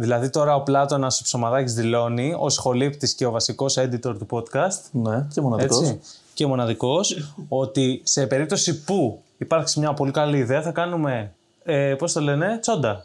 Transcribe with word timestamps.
Δηλαδή 0.00 0.30
τώρα 0.30 0.54
ο 0.54 0.62
Πλάτωνας 0.62 1.20
ο 1.20 1.22
Ψωμαδάκης 1.22 1.74
δηλώνει, 1.74 2.34
ο 2.38 2.48
σχολήπτης 2.48 3.14
και 3.14 3.26
ο 3.26 3.30
βασικός 3.30 3.78
editor 3.78 4.00
του 4.18 4.26
podcast, 4.30 4.80
Ναι, 4.90 5.26
και 5.34 5.40
μοναδικός. 5.40 5.80
έτσι, 5.80 6.00
και 6.34 6.46
μοναδικός, 6.46 7.34
ότι 7.48 8.00
σε 8.04 8.26
περίπτωση 8.26 8.84
που 8.84 9.22
υπάρξει 9.38 9.78
μια 9.80 9.92
πολύ 9.92 10.10
καλή 10.10 10.38
ιδέα 10.38 10.62
θα 10.62 10.70
κάνουμε, 10.70 11.32
ε, 11.64 11.94
πώς 11.98 12.12
το 12.12 12.20
λένε, 12.20 12.58
τσόντα. 12.60 13.04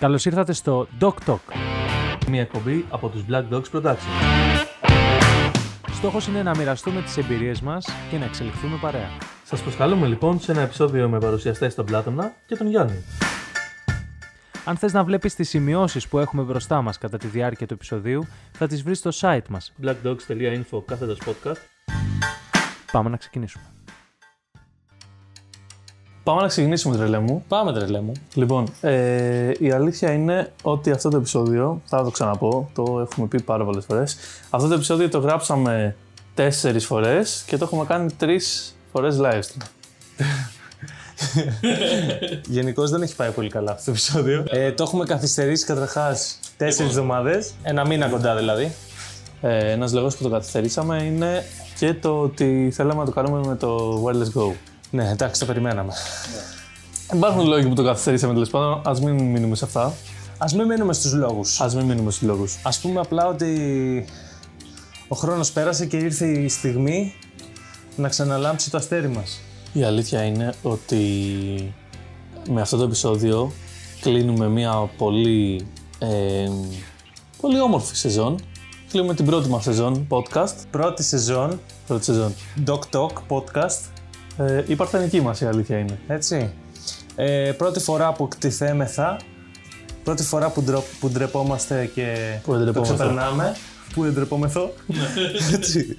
Καλώς 0.00 0.24
ήρθατε 0.24 0.52
στο 0.52 0.86
Doc 1.00 1.14
Talk. 1.26 1.38
Μια 2.28 2.40
εκπομπή 2.40 2.86
από 2.90 3.08
τους 3.08 3.24
Black 3.30 3.44
Dogs 3.54 3.76
Production. 3.76 3.96
Στόχος 5.92 6.26
είναι 6.26 6.42
να 6.42 6.56
μοιραστούμε 6.56 7.02
τις 7.02 7.16
εμπειρίες 7.16 7.60
μας 7.60 7.86
και 8.10 8.16
να 8.18 8.24
εξελιχθούμε 8.24 8.78
παρέα. 8.80 9.08
Σας 9.50 9.62
προσκαλούμε 9.62 10.06
λοιπόν 10.06 10.40
σε 10.40 10.52
ένα 10.52 10.60
επεισόδιο 10.60 11.08
με 11.08 11.18
παρουσιαστές 11.18 11.74
τον 11.74 11.84
Πλάτωνα 11.84 12.32
και 12.46 12.56
τον 12.56 12.68
Γιάννη. 12.68 13.04
Αν 14.64 14.76
θες 14.76 14.92
να 14.92 15.04
βλέπεις 15.04 15.34
τις 15.34 15.48
σημειώσεις 15.48 16.08
που 16.08 16.18
έχουμε 16.18 16.42
μπροστά 16.42 16.82
μας 16.82 16.98
κατά 16.98 17.18
τη 17.18 17.26
διάρκεια 17.26 17.66
του 17.66 17.74
επεισοδίου, 17.74 18.26
θα 18.52 18.66
τις 18.66 18.82
βρεις 18.82 18.98
στο 18.98 19.10
site 19.20 19.48
μας. 19.48 19.72
blackdogs.info 19.82 20.82
κάθετος 20.84 21.18
podcast. 21.26 21.56
Πάμε 22.92 23.10
να 23.10 23.16
ξεκινήσουμε. 23.16 23.64
Πάμε 26.22 26.40
να 26.40 26.46
ξεκινήσουμε 26.48 26.96
τρελέ 26.96 27.18
μου. 27.18 27.44
Πάμε 27.48 27.72
τρελέ 27.72 28.00
μου. 28.00 28.12
Λοιπόν, 28.34 28.72
ε, 28.80 29.52
η 29.58 29.70
αλήθεια 29.70 30.12
είναι 30.12 30.52
ότι 30.62 30.90
αυτό 30.90 31.08
το 31.08 31.16
επεισόδιο, 31.16 31.82
θα 31.84 32.04
το 32.04 32.10
ξαναπώ, 32.10 32.70
το 32.74 33.00
έχουμε 33.00 33.26
πει 33.26 33.42
πάρα 33.42 33.64
πολλές 33.64 33.84
φορές. 33.84 34.16
Αυτό 34.50 34.68
το 34.68 34.74
επεισόδιο 34.74 35.08
το 35.08 35.18
γράψαμε 35.18 35.96
τέσσερις 36.34 36.86
φορές 36.86 37.44
και 37.46 37.56
το 37.56 37.64
έχουμε 37.64 37.84
κάνει 37.84 38.12
τρεις 38.12 38.72
φορές 38.98 39.18
live 39.20 39.42
stream. 39.42 39.66
Γενικώς 42.56 42.90
δεν 42.90 43.02
έχει 43.02 43.16
πάει 43.16 43.30
πολύ 43.30 43.48
καλά 43.48 43.70
αυτό 43.70 43.84
το 43.84 43.90
επεισόδιο. 43.90 44.44
Ε, 44.50 44.72
το 44.72 44.82
έχουμε 44.82 45.04
καθυστερήσει 45.04 45.64
καταρχάς 45.64 46.38
τέσσερις 46.56 46.90
εβδομάδες. 46.90 47.50
Ένα 47.62 47.86
μήνα 47.86 48.08
κοντά 48.08 48.36
δηλαδή. 48.36 48.72
Ε, 49.40 49.70
ένας 49.70 49.92
λόγος 49.92 50.16
που 50.16 50.22
το 50.22 50.28
καθυστερήσαμε 50.28 51.02
είναι 51.02 51.44
και 51.78 51.94
το 51.94 52.20
ότι 52.20 52.70
θέλαμε 52.72 53.00
να 53.00 53.04
το 53.04 53.10
κάνουμε 53.10 53.46
με 53.46 53.56
το 53.56 54.02
Wireless 54.04 54.40
Go. 54.40 54.52
Ναι, 54.90 55.10
εντάξει, 55.10 55.40
το 55.40 55.46
περιμέναμε. 55.46 55.92
Υπάρχουν 57.12 57.46
λόγοι 57.46 57.68
που 57.68 57.74
το 57.74 57.84
καθυστερήσαμε 57.84 58.32
τέλος 58.32 58.50
πάντων, 58.50 58.80
ας 58.84 59.00
μην 59.00 59.14
μείνουμε 59.14 59.56
σε 59.56 59.64
αυτά. 59.64 59.82
Α 60.38 60.46
μην 60.56 60.66
μείνουμε 60.66 60.92
στους 60.92 61.12
λόγους. 61.12 61.60
Α 61.60 61.70
μην 61.74 61.84
μείνουμε 61.84 62.10
στους 62.10 62.26
λόγους. 62.26 62.58
Α 62.62 62.70
πούμε 62.82 63.00
απλά 63.00 63.26
ότι 63.26 64.04
ο 65.08 65.16
χρόνος 65.16 65.52
πέρασε 65.52 65.86
και 65.86 65.96
ήρθε 65.96 66.26
η 66.26 66.48
στιγμή 66.48 67.14
να 68.00 68.08
ξαναλάμψει 68.08 68.70
το 68.70 68.76
αστέρι 68.76 69.08
μας. 69.08 69.40
Η 69.72 69.82
αλήθεια 69.82 70.22
είναι 70.24 70.54
ότι 70.62 71.02
με 72.50 72.60
αυτό 72.60 72.76
το 72.76 72.82
επεισόδιο 72.84 73.52
κλείνουμε 74.00 74.48
μια 74.48 74.90
πολύ, 74.96 75.66
ε, 75.98 76.48
πολύ 77.40 77.60
όμορφη 77.60 77.96
σεζόν. 77.96 78.38
Κλείνουμε 78.90 79.14
την 79.14 79.24
πρώτη 79.24 79.48
μας 79.48 79.62
σεζόν 79.62 80.06
podcast, 80.10 80.54
Πρώτη 80.70 81.02
σεζόν, 81.02 81.60
πρώτη 81.86 82.04
σεζόν. 82.04 82.34
Doc 82.66 82.78
Talk 82.90 83.12
podcast, 83.28 83.80
Ε, 84.38 84.64
η 84.66 84.74
παρθενική 84.76 85.20
μας 85.20 85.40
η 85.40 85.44
αλήθεια 85.46 85.78
είναι. 85.78 85.98
έτσι. 86.08 86.50
Ε, 87.16 87.52
πρώτη 87.56 87.80
φορά 87.80 88.12
που 88.12 88.28
κτηθέμεθα, 88.28 89.16
πρώτη 90.04 90.22
φορά 90.22 90.50
που, 90.50 90.62
ντρο, 90.62 90.84
που 91.00 91.08
ντρεπόμαστε 91.10 91.90
και 91.94 92.38
Που 92.42 92.52
το 92.52 92.58
εντρεπόμεθα. 92.58 92.94
ξεπερνάμε. 92.94 93.56
Που 93.94 94.04
εντρεπόμεθω. 94.04 94.72
έτσι. 95.54 95.94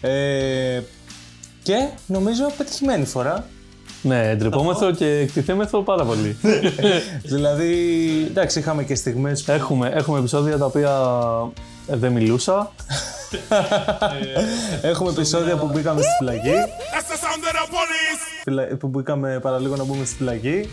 Ε, 0.00 0.80
και 1.64 1.88
νομίζω 2.06 2.44
πετυχημένη 2.56 3.04
φορά. 3.04 3.46
Ναι, 4.02 4.28
εντρεπόμεθο 4.28 4.90
και 4.92 5.06
εκτιθέμεθο 5.06 5.82
πάρα 5.82 6.04
πολύ. 6.04 6.36
δηλαδή, 7.32 7.74
εντάξει, 8.30 8.58
είχαμε 8.58 8.84
και 8.84 8.94
στιγμές 8.94 9.42
που 9.42 9.50
έχουμε, 9.52 9.88
έχουμε 9.94 10.18
επεισόδια 10.18 10.58
τα 10.58 10.64
οποία 10.64 10.90
ε, 11.86 11.96
δεν 11.96 12.12
μιλούσα. 12.12 12.72
Έχουμε 14.82 15.10
επεισόδια 15.10 15.56
που 15.56 15.70
μπήκαμε 15.72 16.00
στη 16.02 16.10
φυλακή. 16.18 16.50
That's 16.50 17.12
the 17.12 17.16
sound 17.16 17.44
of 17.44 17.52
the 17.52 17.70
police. 17.70 18.42
Φυλα- 18.42 18.76
Που 18.76 18.86
μπήκαμε 18.88 19.38
παραλίγο 19.42 19.76
να 19.76 19.84
μπούμε 19.84 20.04
στη 20.04 20.14
φυλακή. 20.16 20.68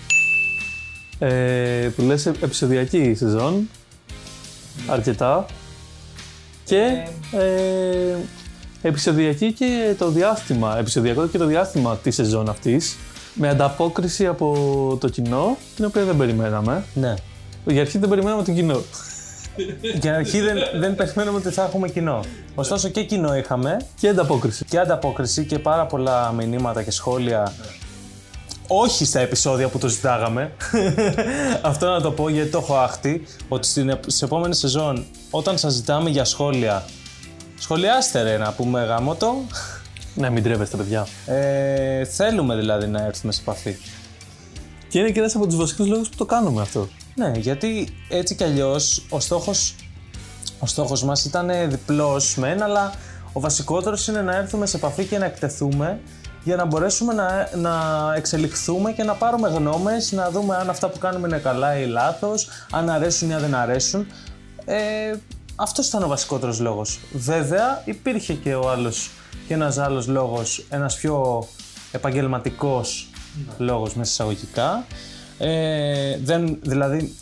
Ε, 1.19 1.89
που 1.95 2.01
λες 2.01 2.25
ε, 2.25 2.29
επεισοδιακή 2.41 3.13
σεζόν. 3.13 3.69
Αρκετά. 4.87 5.45
Και 6.63 7.03
ε, 7.37 8.15
επεισοδιακή 8.81 9.53
και 9.53 9.95
το 9.97 10.09
διάστημα, 10.09 10.77
επεισοδιακό 10.79 11.27
και 11.27 11.37
το 11.37 11.45
διάστημα 11.45 11.97
της 11.97 12.15
σεζόν 12.15 12.49
αυτής. 12.49 12.97
Με 13.33 13.49
ανταπόκριση 13.49 14.27
από 14.27 14.97
το 14.99 15.09
κοινό, 15.09 15.57
την 15.75 15.85
οποία 15.85 16.03
δεν 16.03 16.17
περιμέναμε. 16.17 16.83
Ναι. 16.93 17.13
Για 17.65 17.81
αρχή 17.81 17.97
δεν 17.97 18.09
περιμέναμε 18.09 18.43
το 18.43 18.51
κοινό. 18.51 18.81
Για 20.01 20.15
αρχή 20.15 20.39
δεν, 20.41 20.57
δεν 20.79 20.95
περιμέναμε 20.95 21.37
ότι 21.37 21.49
θα 21.49 21.63
έχουμε 21.63 21.89
κοινό. 21.89 22.19
Ωστόσο 22.55 22.89
και 22.89 23.03
κοινό 23.03 23.35
είχαμε 23.35 23.77
Και 23.99 24.07
ανταπόκριση. 24.07 24.65
και 24.65 24.79
ανταπόκριση 24.79 25.45
και 25.45 25.59
πάρα 25.59 25.85
πολλά 25.85 26.31
μηνύματα 26.31 26.83
και 26.83 26.91
σχόλια. 26.91 27.53
Όχι 28.67 29.05
στα 29.05 29.19
επεισόδια 29.19 29.67
που 29.67 29.77
το 29.77 29.87
ζητάγαμε. 29.87 30.51
Αυτό 31.61 31.89
να 31.89 32.01
το 32.01 32.11
πω 32.11 32.29
γιατί 32.29 32.49
το 32.49 32.57
έχω 32.57 32.75
άχτη. 32.75 33.23
Ότι 33.47 33.67
στην 33.67 33.89
επ- 33.89 34.09
σε 34.11 34.25
επόμενη 34.25 34.55
σεζόν, 34.55 35.05
όταν 35.29 35.57
σας 35.57 35.73
ζητάμε 35.73 36.09
για 36.09 36.23
σχόλια, 36.25 36.85
σχολιάστε 37.61 38.21
ρε 38.21 38.37
να 38.37 38.51
πούμε 38.51 38.83
γάμο 38.83 39.15
το. 39.15 39.35
Ναι, 40.15 40.29
μην 40.29 40.43
τρέβεστε, 40.43 40.77
παιδιά. 40.77 41.07
Ε, 41.25 42.05
θέλουμε 42.05 42.55
δηλαδή 42.55 42.87
να 42.87 43.01
έρθουμε 43.01 43.31
σε 43.31 43.41
επαφή. 43.41 43.77
Και 44.89 44.99
είναι 44.99 45.09
και 45.09 45.19
ένας 45.19 45.35
από 45.35 45.45
τους 45.45 45.55
βασικούς 45.55 45.87
λόγους 45.87 46.09
που 46.09 46.15
το 46.15 46.25
κάνουμε 46.25 46.61
αυτό. 46.61 46.89
Ναι, 47.15 47.31
γιατί 47.35 47.87
έτσι 48.09 48.35
κι 48.35 48.43
αλλιώς 48.43 49.05
ο 49.09 49.19
στόχος, 49.19 49.75
ο 50.59 50.65
στόχος 50.65 51.03
μας 51.03 51.25
ήταν 51.25 51.51
διπλός 51.69 52.35
μεν, 52.35 52.63
αλλά 52.63 52.93
ο 53.33 53.39
βασικότερος 53.39 54.07
είναι 54.07 54.21
να 54.21 54.35
έρθουμε 54.35 54.65
σε 54.65 54.77
επαφή 54.77 55.05
και 55.05 55.17
να 55.17 55.25
εκτεθούμε 55.25 55.99
για 56.43 56.55
να 56.55 56.65
μπορέσουμε 56.65 57.13
να, 57.13 57.49
να 57.55 57.73
εξελιχθούμε 58.15 58.91
και 58.91 59.03
να 59.03 59.13
πάρουμε 59.13 59.49
γνώμες, 59.49 60.11
να 60.11 60.29
δούμε 60.29 60.55
αν 60.55 60.69
αυτά 60.69 60.89
που 60.89 60.97
κάνουμε 60.97 61.27
είναι 61.27 61.37
καλά 61.37 61.77
ή 61.77 61.85
λάθος, 61.85 62.49
αν 62.71 62.89
αρέσουν 62.89 63.29
ή 63.29 63.33
αν 63.33 63.41
δεν 63.41 63.55
αρέσουν. 63.55 64.07
Ε, 64.65 65.13
αυτός 65.61 65.87
ήταν 65.87 66.03
ο 66.03 66.07
βασικότερος 66.07 66.59
λόγος. 66.59 66.99
Βέβαια 67.13 67.81
υπήρχε 67.85 68.33
και 68.33 68.55
ο 68.55 68.69
άλλος 68.69 69.09
και 69.47 69.53
ένας 69.53 69.77
άλλος 69.77 70.07
λόγος, 70.07 70.65
ένας 70.69 70.95
πιο 70.95 71.47
επαγγελματικός 71.91 73.09
λόγος 73.57 73.93
μέσα 73.93 74.11
εισαγωγικά. 74.11 74.85
Ε, 75.37 76.17
δεν, 76.23 76.57
δηλαδή, 76.61 77.15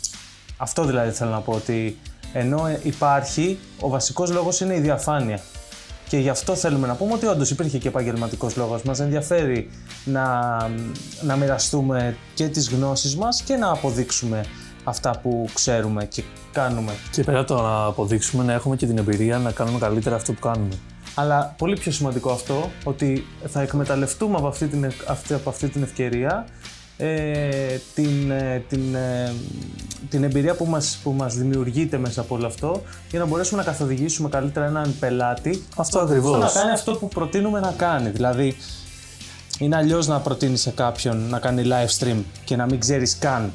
αυτό 0.56 0.84
δηλαδή 0.84 1.10
θέλω 1.10 1.30
να 1.30 1.40
πω 1.40 1.52
ότι 1.52 1.98
ενώ 2.32 2.68
υπάρχει, 2.82 3.58
ο 3.80 3.88
βασικός 3.88 4.30
λόγος 4.30 4.60
είναι 4.60 4.74
η 4.74 4.80
διαφάνεια. 4.80 5.40
Και 6.08 6.18
γι' 6.18 6.28
αυτό 6.28 6.54
θέλουμε 6.54 6.86
να 6.86 6.94
πούμε 6.94 7.12
ότι 7.12 7.26
όντως 7.26 7.50
υπήρχε 7.50 7.78
και 7.78 7.88
επαγγελματικός 7.88 8.56
λόγος. 8.56 8.82
Μας 8.82 9.00
ενδιαφέρει 9.00 9.70
να, 10.04 10.56
να 11.22 11.36
μοιραστούμε 11.36 12.16
και 12.34 12.48
τις 12.48 12.68
γνώσεις 12.68 13.16
μας 13.16 13.42
και 13.42 13.56
να 13.56 13.70
αποδείξουμε 13.70 14.44
αυτά 14.84 15.18
που 15.22 15.48
ξέρουμε 15.54 16.04
και 16.04 16.22
κάνουμε. 16.52 16.92
Και 17.10 17.22
πέρα 17.24 17.38
από 17.38 17.54
το 17.54 17.62
να 17.62 17.84
αποδείξουμε, 17.84 18.44
να 18.44 18.52
έχουμε 18.52 18.76
και 18.76 18.86
την 18.86 18.98
εμπειρία 18.98 19.38
να 19.38 19.52
κάνουμε 19.52 19.78
καλύτερα 19.78 20.16
αυτό 20.16 20.32
που 20.32 20.40
κάνουμε. 20.40 20.74
Αλλά 21.14 21.54
πολύ 21.58 21.78
πιο 21.78 21.92
σημαντικό 21.92 22.30
αυτό, 22.30 22.70
ότι 22.84 23.26
θα 23.46 23.60
εκμεταλλευτούμε 23.60 24.36
από 24.36 24.46
αυτή 24.46 24.66
την, 24.66 24.92
αυτή, 25.06 25.34
από 25.34 25.50
αυτή 25.50 25.68
την 25.68 25.82
ευκαιρία 25.82 26.46
ε, 26.96 27.80
την, 27.94 28.30
ε, 28.30 28.64
την, 28.68 28.94
ε, 28.94 29.32
την 30.10 30.24
εμπειρία 30.24 30.54
που 30.54 30.64
μας, 30.66 30.98
που 31.02 31.10
μας 31.12 31.34
δημιουργείται 31.34 31.98
μέσα 31.98 32.20
από 32.20 32.34
όλο 32.34 32.46
αυτό 32.46 32.82
για 33.10 33.18
να 33.18 33.26
μπορέσουμε 33.26 33.62
να 33.62 33.66
καθοδηγήσουμε 33.66 34.28
καλύτερα 34.28 34.66
έναν 34.66 34.94
πελάτη 35.00 35.62
Αυτό 35.76 35.98
στο 35.98 35.98
ακριβώς. 35.98 36.38
να 36.38 36.60
κάνει 36.60 36.70
αυτό 36.70 36.92
που 36.92 37.08
προτείνουμε 37.08 37.60
να 37.60 37.74
κάνει. 37.76 38.10
Δηλαδή, 38.10 38.56
είναι 39.58 39.76
αλλιώς 39.76 40.06
να 40.06 40.18
προτείνεις 40.18 40.60
σε 40.60 40.70
κάποιον 40.70 41.28
να 41.28 41.38
κάνει 41.38 41.62
live 41.66 42.04
stream 42.04 42.22
και 42.44 42.56
να 42.56 42.64
μην 42.64 42.80
ξέρεις 42.80 43.18
καν 43.18 43.52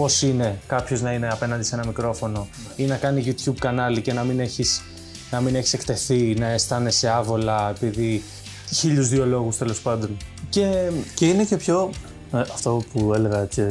πώς 0.00 0.22
είναι 0.22 0.58
κάποιος 0.66 1.00
να 1.00 1.12
είναι 1.12 1.28
απέναντι 1.28 1.64
σε 1.64 1.74
ένα 1.74 1.86
μικρόφωνο 1.86 2.48
ή 2.76 2.84
να 2.84 2.96
κάνει 2.96 3.24
YouTube 3.26 3.54
κανάλι 3.58 4.00
και 4.00 4.12
να 4.12 4.22
μην 4.22 4.40
έχεις 4.40 4.82
να 5.30 5.40
μην 5.40 5.54
έχεις 5.54 5.72
εκτεθεί, 5.72 6.34
να 6.38 6.46
αισθάνεσαι 6.46 7.08
άβολα 7.08 7.70
επειδή 7.70 8.22
χίλιους 8.74 9.08
δύο 9.08 9.26
λόγους 9.26 9.56
τέλος 9.56 9.80
πάντων. 9.80 10.16
Και 10.48 10.90
Και 11.14 11.26
είναι 11.26 11.44
και 11.44 11.56
πιο. 11.56 11.90
ε, 12.32 12.40
αυτό 12.40 12.82
που 12.92 13.14
έλεγα 13.14 13.44
και. 13.44 13.66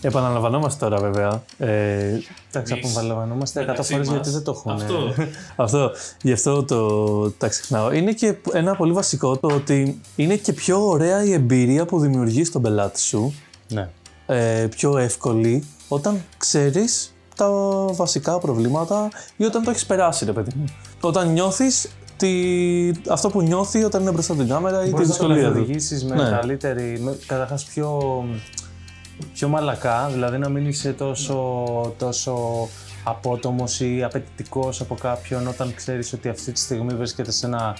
Επαναλαμβανόμαστε 0.00 0.84
τώρα 0.84 1.00
βέβαια. 1.00 1.42
Ε, 1.58 2.18
εντάξει, 2.50 2.72
απομβαλαβανόμαστε 2.72 3.60
100 3.62 3.66
μεταξύ 3.66 3.92
φορές 3.92 4.06
μας. 4.06 4.14
γιατί 4.14 4.30
δεν 4.30 4.42
το 4.42 4.50
έχουν. 4.50 4.72
Αυτό. 4.72 5.14
αυτό, 5.64 5.90
γι' 6.22 6.32
αυτό 6.32 6.64
το 6.64 7.30
τα 7.30 7.48
ξεχνάω. 7.48 7.92
Είναι 7.92 8.12
και 8.12 8.34
ένα 8.52 8.76
πολύ 8.76 8.92
βασικό 8.92 9.36
το 9.36 9.48
ότι 9.54 10.00
είναι 10.16 10.36
και 10.36 10.52
πιο 10.52 10.88
ωραία 10.88 11.24
η 11.24 11.32
εμπειρία 11.32 11.84
που 11.86 12.00
δημιουργείς 12.00 12.48
στον 12.48 12.62
πελάτη 12.62 13.00
σου. 13.00 13.34
Ναι. 13.68 13.88
Ε, 14.34 14.66
πιο 14.70 14.98
εύκολη 14.98 15.64
όταν 15.88 16.22
ξέρεις 16.38 17.14
τα 17.36 17.48
βασικά 17.92 18.38
προβλήματα 18.38 19.08
ή 19.36 19.44
όταν 19.44 19.62
το 19.64 19.70
έχεις 19.70 19.86
περάσει, 19.86 20.24
ρε 20.24 20.32
παιδί 20.32 20.50
μου. 20.56 20.64
Όταν 21.00 21.32
νιώθεις 21.32 21.88
τι, 22.16 22.30
αυτό 23.08 23.28
που 23.28 23.42
νιώθει 23.42 23.84
όταν 23.84 24.00
είναι 24.02 24.10
μπροστά 24.10 24.32
από 24.32 24.42
την 24.42 24.50
κάμερα 24.50 24.82
ή 24.82 24.84
τη 24.84 24.90
Μπορείς 24.90 25.08
να 25.08 25.16
τον 25.16 25.26
δυσκολία 25.28 25.52
του. 25.52 25.60
οδηγήσεις 25.62 26.04
με 26.04 26.14
Ναι. 26.14 26.30
καλύτερη, 26.30 26.98
με, 27.00 27.18
καταρχάς 27.26 27.64
πιο, 27.64 28.00
πιο 29.32 29.48
μαλακά, 29.48 30.08
δηλαδή 30.12 30.38
να 30.38 30.48
μην 30.48 30.66
είσαι 30.68 30.92
τόσο, 30.92 31.34
τόσο 31.98 32.68
απότομος 33.04 33.80
ή 33.80 34.02
απαιτητικός 34.04 34.80
από 34.80 34.94
κάποιον 34.94 35.46
όταν 35.46 35.74
ξέρεις 35.74 36.12
ότι 36.12 36.28
αυτή 36.28 36.52
τη 36.52 36.60
στιγμή 36.60 36.94
βρίσκεται 36.94 37.30
σε 37.32 37.46
ένα, 37.46 37.76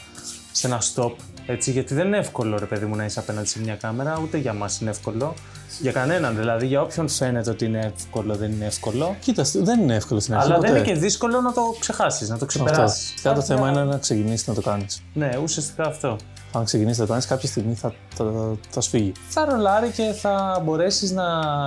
σε 0.53 0.67
ένα 0.67 0.81
stop. 0.95 1.13
Έτσι, 1.51 1.71
γιατί 1.71 1.95
δεν 1.95 2.07
είναι 2.07 2.17
εύκολο 2.17 2.59
ρε 2.59 2.65
παιδί 2.65 2.87
μου 2.87 2.97
να 2.97 3.05
είσαι 3.05 3.19
απέναντι 3.19 3.49
σε 3.49 3.61
μια 3.61 3.75
κάμερα, 3.75 4.21
ούτε 4.23 4.37
για 4.37 4.53
μας 4.53 4.81
είναι 4.81 4.91
εύκολο. 4.91 5.35
Για 5.81 5.93
κανέναν, 5.93 6.37
δηλαδή 6.37 6.67
για 6.67 6.81
όποιον 6.83 7.09
φαίνεται 7.09 7.51
ότι 7.51 7.65
είναι 7.65 7.93
εύκολο, 7.97 8.35
δεν 8.35 8.53
είναι 8.53 8.65
εύκολο. 8.65 9.17
Κοίτα, 9.21 9.45
δεν 9.55 9.81
είναι 9.81 9.95
εύκολο 9.95 10.21
στην 10.21 10.35
αρχή. 10.35 10.47
Αλλά 10.47 10.61
δεν 10.61 10.71
ποτέ. 10.71 10.81
είναι 10.81 10.93
και 10.93 11.01
δύσκολο 11.01 11.41
να 11.41 11.53
το 11.53 11.77
ξεχάσεις, 11.79 12.29
να 12.29 12.39
το 12.39 12.45
Αυτό. 12.45 12.65
ξεπεράσεις. 12.65 13.15
Κάθε 13.23 13.41
το 13.41 13.47
θέμα 13.47 13.71
είναι 13.71 13.85
να 13.85 13.99
ξεκινήσεις 13.99 14.47
να 14.47 14.55
το 14.55 14.61
κάνεις. 14.61 15.03
Ναι, 15.15 15.31
ουσιαστικά 15.43 15.85
αυτό. 15.85 16.17
Αν 16.53 16.65
ξεκινήσεις 16.65 16.99
να 16.99 17.05
το 17.05 17.11
κάνεις, 17.11 17.27
κάποια 17.27 17.49
στιγμή 17.49 17.75
θα, 17.75 17.95
θα, 18.15 18.25
θα, 18.25 18.57
θα 18.71 18.81
σφύγει. 18.81 19.13
θα 19.29 19.45
ρολάρει 19.45 19.91
και 19.91 20.13
θα 20.21 20.63
μπορέσεις 20.65 21.11
να, 21.11 21.25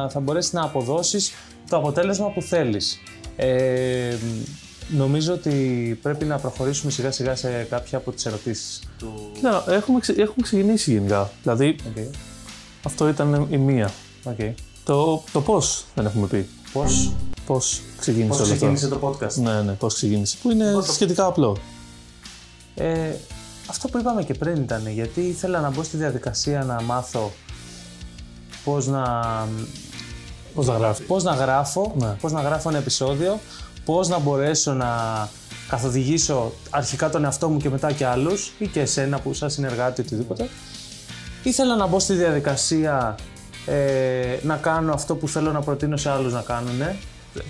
θα 0.09 0.19
μπορέσεις 0.19 0.53
να 0.53 0.63
αποδώσεις 0.63 1.33
το 1.69 1.77
αποτέλεσμα 1.77 2.31
που 2.31 2.41
θέλεις. 2.41 2.99
Ε, 3.35 4.15
νομίζω 4.97 5.33
ότι 5.33 5.99
πρέπει 6.01 6.25
να 6.25 6.37
προχωρήσουμε 6.37 6.91
σιγά 6.91 7.11
σιγά 7.11 7.35
σε 7.35 7.67
κάποια 7.69 7.97
από 7.97 8.11
τις 8.11 8.25
ερωτήσεις 8.25 8.79
του... 8.97 9.29
Κοίτα, 9.33 9.63
έχουμε, 9.67 9.99
ξε- 9.99 10.17
έχουμε 10.19 10.41
ξεκινήσει 10.43 10.91
γενικά. 10.91 11.31
Δηλαδή, 11.43 11.75
Okay. 11.95 12.07
αυτό 12.83 13.07
ήταν 13.07 13.47
η 13.49 13.57
μία. 13.57 13.91
Okay. 14.25 14.53
Το, 14.83 15.23
το 15.31 15.41
πώς 15.41 15.85
δεν 15.95 16.05
έχουμε 16.05 16.27
πει. 16.27 16.47
Πώς, 16.73 17.11
Πώς 17.45 17.81
ξεκίνησε 17.99 18.27
πώς 18.29 18.37
όλο 18.39 18.45
ξεκίνησε 18.55 18.85
αυτό. 18.85 18.97
το 18.97 19.07
podcast; 19.19 19.33
Ναι, 19.35 19.61
ναι, 19.61 19.71
πώς 19.71 19.93
ξεκίνησε. 19.93 20.37
Που 20.41 20.51
είναι 20.51 20.65
σχετικά 20.91 21.25
απλό. 21.25 21.57
Ε, 22.75 23.09
αυτό 23.69 23.87
που 23.87 23.97
είπαμε 23.97 24.23
και 24.23 24.33
πριν 24.33 24.55
ήταν 24.55 24.87
γιατί 24.87 25.21
ήθελα 25.21 25.59
να 25.59 25.69
μπω 25.69 25.83
στη 25.83 25.97
διαδικασία 25.97 26.63
να 26.63 26.81
μάθω 26.81 27.31
πώς 28.63 28.87
να, 28.87 29.03
Πώς 30.55 30.67
να 30.67 30.73
γράφει. 30.77 31.03
πώς 31.03 31.23
να 31.23 31.33
γράφω, 31.35 31.93
Ναι. 31.97 32.07
πώς 32.21 32.31
να 32.31 32.41
γράφω 32.41 32.69
ένα 32.69 32.77
επεισόδιο, 32.77 33.39
πώς 33.85 34.07
να 34.07 34.19
μπορέσω 34.19 34.73
να 34.73 34.87
καθοδηγήσω 35.69 36.51
αρχικά 36.69 37.09
τον 37.09 37.23
εαυτό 37.23 37.49
μου 37.49 37.57
και 37.57 37.69
μετά 37.69 37.91
και 37.91 38.05
άλλους 38.05 38.51
ή 38.57 38.67
και 38.67 38.79
εσένα 38.79 39.19
που 39.19 39.33
σαν 39.33 39.49
συνεργάτη 39.49 40.01
οτιδήποτε. 40.01 40.49
Ήθελα 41.43 41.75
να 41.75 41.87
μπω 41.87 41.99
στη 41.99 42.13
διαδικασία 42.13 43.15
ε, 43.65 44.37
να 44.43 44.55
κάνω 44.55 44.93
αυτό 44.93 45.15
που 45.15 45.27
θέλω 45.27 45.51
να 45.51 45.61
προτείνω 45.61 45.97
σε 45.97 46.09
άλλους 46.09 46.33
να 46.33 46.41
κάνουν, 46.41 46.81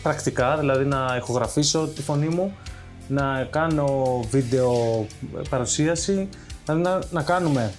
πρακτικά, 0.02 0.58
δηλαδή 0.58 0.86
να 0.86 1.16
ηχογραφήσω 1.18 1.88
τη 1.96 2.02
φωνή 2.02 2.28
μου, 2.28 2.56
να 3.08 3.48
κάνω 3.50 4.20
βίντεο 4.30 5.06
παρουσίαση, 5.50 6.30
δηλαδή 6.66 6.82
να, 6.82 7.00
να 7.12 7.22
κάνουμε 7.22 7.74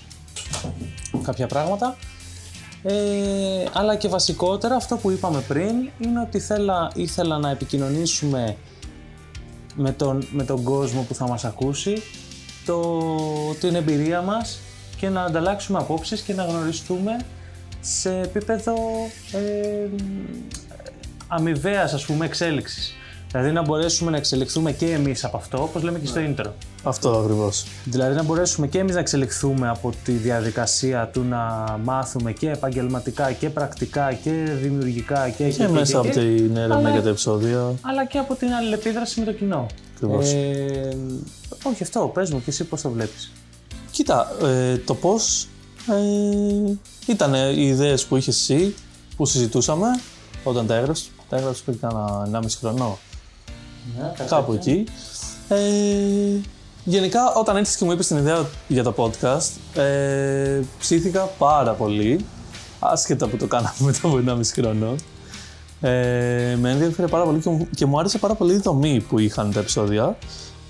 κάποια 1.23 1.47
πράγματα 1.47 1.97
ε, 2.83 3.65
αλλά 3.73 3.97
και 3.97 4.09
βασικότερα 4.09 4.75
αυτό 4.75 4.97
που 4.97 5.11
είπαμε 5.11 5.41
πριν 5.49 5.91
είναι 5.99 6.21
ότι 6.21 6.39
θέλα, 6.39 6.91
ήθελα 6.95 7.39
να 7.39 7.51
επικοινωνήσουμε 7.51 8.57
με 9.75 9.93
τον, 9.93 10.27
με 10.31 10.45
τον 10.45 10.63
κόσμο 10.63 11.03
που 11.03 11.15
θα 11.15 11.29
μας 11.29 11.45
ακούσει 11.45 12.03
το, 12.67 12.91
την 13.61 13.75
εμπειρία 13.75 14.23
μας 14.23 14.59
και 14.97 15.09
να 15.09 15.23
ανταλλάξουμε 15.23 15.79
απόψεις 15.79 16.21
και 16.21 16.35
να 16.35 16.45
γνωριστούμε 16.45 17.17
σε 17.81 18.19
επίπεδο 18.19 18.75
ε, 19.33 19.89
αμοιβαίας 21.27 21.93
ας 21.93 22.05
πούμε 22.05 22.25
εξέλιξης. 22.25 22.95
Δηλαδή 23.33 23.53
να 23.53 23.63
μπορέσουμε 23.63 24.11
να 24.11 24.17
εξελιχθούμε 24.17 24.73
και 24.73 24.87
εμείς 24.91 25.25
από 25.25 25.37
αυτό, 25.37 25.63
όπως 25.63 25.83
λέμε 25.83 25.99
και 25.99 26.07
στο 26.07 26.21
intro. 26.29 26.47
Αυτό 26.83 27.11
ακριβώς. 27.11 27.67
Δηλαδή 27.85 28.15
να 28.15 28.23
μπορέσουμε 28.23 28.67
και 28.67 28.79
εμείς 28.79 28.95
να 28.95 29.01
εξελιχθούμε 29.01 29.69
από 29.69 29.93
τη 30.05 30.13
διαδικασία 30.13 31.11
του 31.13 31.23
να 31.23 31.39
μάθουμε 31.85 32.33
και 32.33 32.51
επαγγελματικά 32.51 33.33
και 33.33 33.51
πρακτικά 33.51 34.13
και 34.13 34.31
δημιουργικά 34.63 35.29
και, 35.29 35.49
Και 35.49 35.69
μέσα 35.69 35.99
από 35.99 36.09
την 36.11 36.57
έρευνα 36.57 36.75
Αλλά- 36.77 36.91
για 36.91 37.03
τα 37.03 37.09
επεισόδια. 37.09 37.73
αλλά 37.81 38.05
και 38.07 38.19
από 38.19 38.35
την 38.35 38.53
αλληλεπίδραση 38.53 39.21
με 39.21 39.27
το 39.27 39.33
κοινό. 39.33 39.67
Ακριβώς. 39.95 40.33
Ε, 40.33 40.97
όχι 41.63 41.83
αυτό, 41.83 42.11
πες 42.15 42.31
μου 42.31 42.39
και 42.39 42.51
εσύ 42.51 42.65
πώς 42.65 42.81
το 42.81 42.91
βλέπεις; 42.91 43.33
Κοίτα, 43.91 44.37
ε, 44.43 44.77
το 44.77 44.95
πώς 44.95 45.49
ε, 45.91 46.73
ήταν 47.07 47.35
οι 47.35 47.63
ιδέες 47.67 48.05
που 48.05 48.17
είχες 48.17 48.37
εσύ, 48.37 48.75
που 49.17 49.27
συζητούσαμε 49.27 49.87
όταν 50.45 50.67
τα 50.67 50.75
έγραψες. 50.75 51.11
Τα 51.29 51.37
έγραψες 51.37 51.63
πριν 51.63 51.79
κάνα 51.81 52.23
1,5 52.27 52.57
χρονό. 52.61 52.99
Κάπου 54.29 54.53
εκεί. 54.53 54.85
Ε, 55.49 55.57
γενικά, 56.85 57.33
όταν 57.35 57.57
ήρθες 57.57 57.77
και 57.77 57.85
μου 57.85 57.93
είπες 57.93 58.07
την 58.07 58.17
ιδέα 58.17 58.47
για 58.69 58.83
το 58.83 58.95
podcast, 58.97 59.81
ε, 59.81 60.61
ψήθηκα 60.79 61.21
πάρα 61.21 61.73
πολύ. 61.73 62.25
Άσχετα 62.79 63.27
που 63.27 63.37
το 63.37 63.47
κάναμε 63.47 63.75
μετά 63.79 63.99
από 64.03 64.17
1,5 64.27 64.53
χρόνο. 64.53 64.95
Ε, 65.81 66.57
με 66.61 66.71
ενδιαφέρε 66.71 67.07
πάρα 67.07 67.25
πολύ 67.25 67.41
και 67.41 67.51
μου, 67.51 67.69
και 67.77 67.87
μου 67.87 67.99
άρεσε 67.99 68.19
πάρα 68.19 68.35
πολύ 68.35 68.53
η 68.55 68.59
δομή 68.59 69.01
που 69.09 69.19
είχαν 69.19 69.53
τα 69.53 69.61
επεισόδια. 69.61 70.17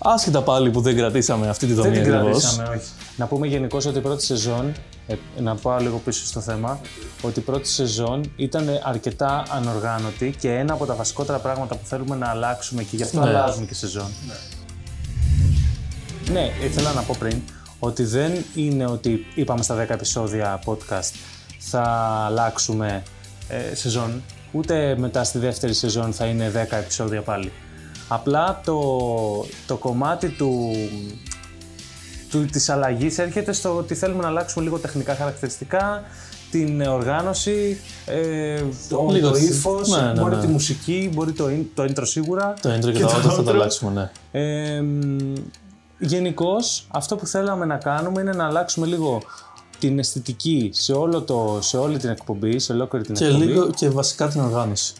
Άσχετα 0.04 0.42
πάλι 0.42 0.70
που 0.70 0.80
δεν 0.80 0.96
κρατήσαμε 0.96 1.48
αυτή 1.48 1.66
τη 1.66 1.72
δομή 1.72 1.90
Δεν 1.90 2.02
την 2.02 2.14
ακριβώς. 2.14 2.42
κρατήσαμε, 2.42 2.76
όχι. 2.76 2.88
Να 3.16 3.26
πούμε 3.26 3.46
γενικώ 3.46 3.76
ότι 3.86 3.98
η 3.98 4.00
πρώτη 4.00 4.24
σεζόν, 4.24 4.72
ε, 5.06 5.14
να 5.40 5.54
πάω 5.54 5.78
λίγο 5.78 5.98
πίσω 6.04 6.24
στο 6.26 6.40
θέμα, 6.40 6.80
ότι 7.22 7.38
η 7.38 7.42
πρώτη 7.42 7.68
σεζόν 7.68 8.32
ήταν 8.36 8.68
αρκετά 8.82 9.42
ανοργάνωτη 9.50 10.34
και 10.40 10.52
ένα 10.54 10.72
από 10.72 10.86
τα 10.86 10.94
βασικότερα 10.94 11.38
πράγματα 11.38 11.74
που 11.76 11.86
θέλουμε 11.86 12.16
να 12.16 12.28
αλλάξουμε 12.28 12.82
και 12.82 12.96
γι' 12.96 13.02
αυτό 13.02 13.20
Ναι. 13.20 13.28
αλλάζουμε 13.28 13.66
και 13.66 13.74
σεζόν. 13.74 14.06
Ναι, 16.32 16.50
ήθελα 16.64 16.92
να 16.92 17.00
πω 17.02 17.16
πριν 17.18 17.40
ότι 17.78 18.04
δεν 18.04 18.32
είναι 18.54 18.86
ότι 18.86 19.26
είπαμε 19.34 19.62
στα 19.62 19.74
10 19.86 19.90
επεισόδια 19.94 20.60
podcast 20.64 21.14
θα 21.58 21.82
αλλάξουμε 22.26 23.02
ε, 23.48 23.74
σεζόν, 23.74 24.22
ούτε 24.52 24.96
μετά 24.98 25.24
στη 25.24 25.38
δεύτερη 25.38 25.74
σεζόν 25.74 26.12
θα 26.12 26.24
είναι 26.26 26.50
10 26.70 26.76
επεισόδια 26.76 27.22
πάλι. 27.22 27.52
Απλά 28.14 28.60
το, 28.64 28.80
το 29.66 29.76
κομμάτι 29.76 30.28
του, 30.28 30.70
του, 32.30 32.44
της 32.44 32.68
αλλαγής 32.68 33.18
έρχεται 33.18 33.52
στο 33.52 33.76
ότι 33.76 33.94
θέλουμε 33.94 34.22
να 34.22 34.28
αλλάξουμε 34.28 34.64
λίγο 34.64 34.78
τεχνικά 34.78 35.14
χαρακτηριστικά, 35.14 36.02
την 36.50 36.80
οργάνωση, 36.82 37.80
ε, 38.06 38.62
το, 38.88 39.08
Λίγο 39.10 39.28
το 39.30 39.34
τη- 39.34 39.44
ύφος, 39.44 39.88
ναι, 39.88 40.12
ναι, 40.12 40.20
μπορεί 40.20 40.34
ναι. 40.34 40.40
τη 40.40 40.46
μουσική, 40.46 41.10
μπορεί 41.14 41.32
το, 41.32 41.46
in- 41.46 41.64
το 41.74 41.82
intro 41.82 42.02
σίγουρα. 42.02 42.54
Το 42.62 42.74
intro 42.74 42.92
και, 42.92 43.00
το 43.00 43.08
outro 43.08 43.20
θα 43.30 43.42
τα 43.42 43.50
outro. 43.50 43.54
αλλάξουμε, 43.54 44.10
ναι. 44.32 44.40
Ε, 44.40 44.82
Γενικώς, 45.98 46.86
αυτό 46.90 47.16
που 47.16 47.26
θέλαμε 47.26 47.64
να 47.64 47.76
κάνουμε 47.76 48.20
είναι 48.20 48.32
να 48.32 48.46
αλλάξουμε 48.46 48.86
λίγο 48.86 49.22
την 49.78 49.98
αισθητική 49.98 50.70
σε, 50.72 50.92
όλο 50.92 51.22
το, 51.22 51.58
σε 51.62 51.76
όλη 51.76 51.98
την 51.98 52.08
εκπομπή, 52.10 52.58
σε 52.58 52.72
ολόκληρη 52.72 53.04
την 53.04 53.14
Και 53.14 53.24
εκπομπή 53.24 53.44
λίγο 53.44 53.70
και 53.70 53.88
βασικά 53.88 54.28
την 54.28 54.40
οργάνωση. 54.40 54.94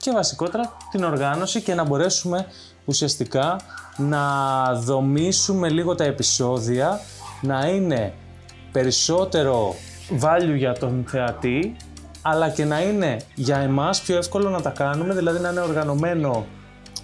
Και 0.00 0.10
βασικότερα 0.10 0.76
την 0.90 1.04
οργάνωση 1.04 1.62
και 1.62 1.74
να 1.74 1.84
μπορέσουμε 1.84 2.46
ουσιαστικά 2.84 3.56
να 3.96 4.24
δομήσουμε 4.74 5.68
λίγο 5.68 5.94
τα 5.94 6.04
επεισόδια 6.04 7.00
να 7.40 7.66
είναι 7.66 8.14
περισσότερο 8.72 9.74
value 10.20 10.56
για 10.56 10.72
τον 10.72 11.04
θεατή 11.08 11.76
αλλά 12.22 12.48
και 12.48 12.64
να 12.64 12.82
είναι 12.82 13.16
για 13.34 13.56
εμάς 13.56 14.00
πιο 14.00 14.16
εύκολο 14.16 14.50
να 14.50 14.60
τα 14.60 14.70
κάνουμε, 14.70 15.14
δηλαδή 15.14 15.40
να 15.40 15.48
είναι 15.48 15.60
οργανωμένο 15.60 16.46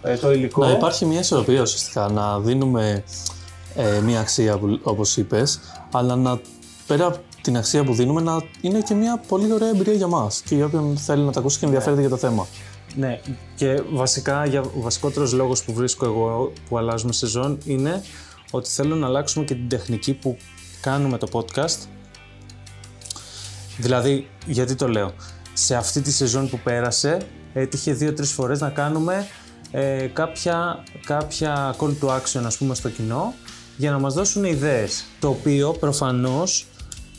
ε, 0.03 0.17
το 0.17 0.33
υλικό. 0.33 0.65
Να 0.65 0.71
υπάρχει 0.71 1.05
μια 1.05 1.19
ισορροπία 1.19 1.61
ουσιαστικά, 1.61 2.09
να 2.09 2.39
δίνουμε 2.39 3.05
ε, 3.75 4.01
μια 4.01 4.21
αξία 4.21 4.59
που, 4.59 4.81
όπως 4.83 5.17
είπες, 5.17 5.61
αλλά 5.93 6.17
να 6.17 6.41
πέρα 6.87 7.07
από 7.07 7.19
την 7.41 7.57
αξία 7.57 7.85
που 7.85 7.95
δίνουμε 7.95 8.21
να 8.21 8.43
είναι 8.61 8.81
και 8.81 8.95
μια 8.95 9.23
πολύ 9.29 9.53
ωραία 9.53 9.69
εμπειρία 9.69 9.95
για 9.95 10.07
μας 10.07 10.41
και 10.41 10.55
για 10.55 10.65
όποιον 10.65 10.97
θέλει 10.97 11.23
να 11.23 11.33
τα 11.33 11.41
ακούσει 11.41 11.59
και 11.59 11.65
ενδιαφέρεται 11.65 12.01
για 12.01 12.11
το 12.11 12.17
θέμα. 12.17 12.47
Ναι, 12.99 13.21
και 13.57 13.83
βασικά 13.93 14.47
για, 14.47 14.61
ο 14.61 14.71
βασικότερος 14.81 15.33
λόγος 15.33 15.65
που 15.65 15.73
βρίσκω 15.73 16.05
εγώ 16.07 16.53
που 16.69 16.79
αλλάζουμε 16.79 17.13
σεζόν 17.13 17.59
είναι 17.65 18.03
ότι 18.51 18.71
θέλω 18.71 18.95
να 18.95 19.07
αλλάξουμε 19.07 19.45
και 19.45 19.55
την 19.55 19.69
τεχνική 19.69 20.13
που 20.13 20.37
κάνουμε 20.81 21.19
το 21.19 21.29
podcast. 21.33 21.79
Δηλαδή, 23.79 24.29
γιατί 24.47 24.75
το 24.75 24.89
λέω; 24.89 25.13
Σε 25.53 25.75
αυτή 25.77 26.01
τη 26.01 26.13
σεζόν 26.13 26.49
που 26.49 26.59
πέρασε, 26.65 27.19
έτυχε 27.53 27.93
δύο-τρεις 27.93 28.33
φορές 28.33 28.61
να 28.61 28.71
κάνουμε 28.71 29.27
ε, 29.71 30.07
κάποια, 30.07 30.85
κάποια 31.07 31.75
call 31.79 31.95
to 32.03 32.09
action, 32.09 32.43
ας 32.45 32.57
πούμε, 32.57 32.75
στο 32.75 32.89
κοινό 32.89 33.35
για 33.77 33.91
να 33.91 33.99
μας 33.99 34.15
δώσουν 34.15 34.45
ιδέες. 34.45 35.05
Το 35.21 35.29
οποίο 35.29 35.73
προφανώς, 35.73 36.67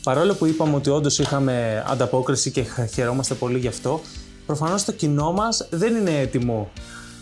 παρόλο 0.02 0.34
που 0.34 0.46
είπαμε 0.46 0.74
ότι 0.74 0.90
όντως 0.90 1.18
είχαμε 1.18 1.84
ανταπόκριση 1.86 2.50
και 2.50 2.62
χα- 2.62 2.86
χαιρόμαστε 2.86 3.34
πολύ 3.34 3.58
γι' 3.58 3.68
αυτό, 3.68 4.00
προφανώς 4.48 4.84
το 4.84 4.92
κοινό 4.92 5.32
μας 5.32 5.66
δεν 5.70 5.94
είναι 5.94 6.18
έτοιμο 6.20 6.70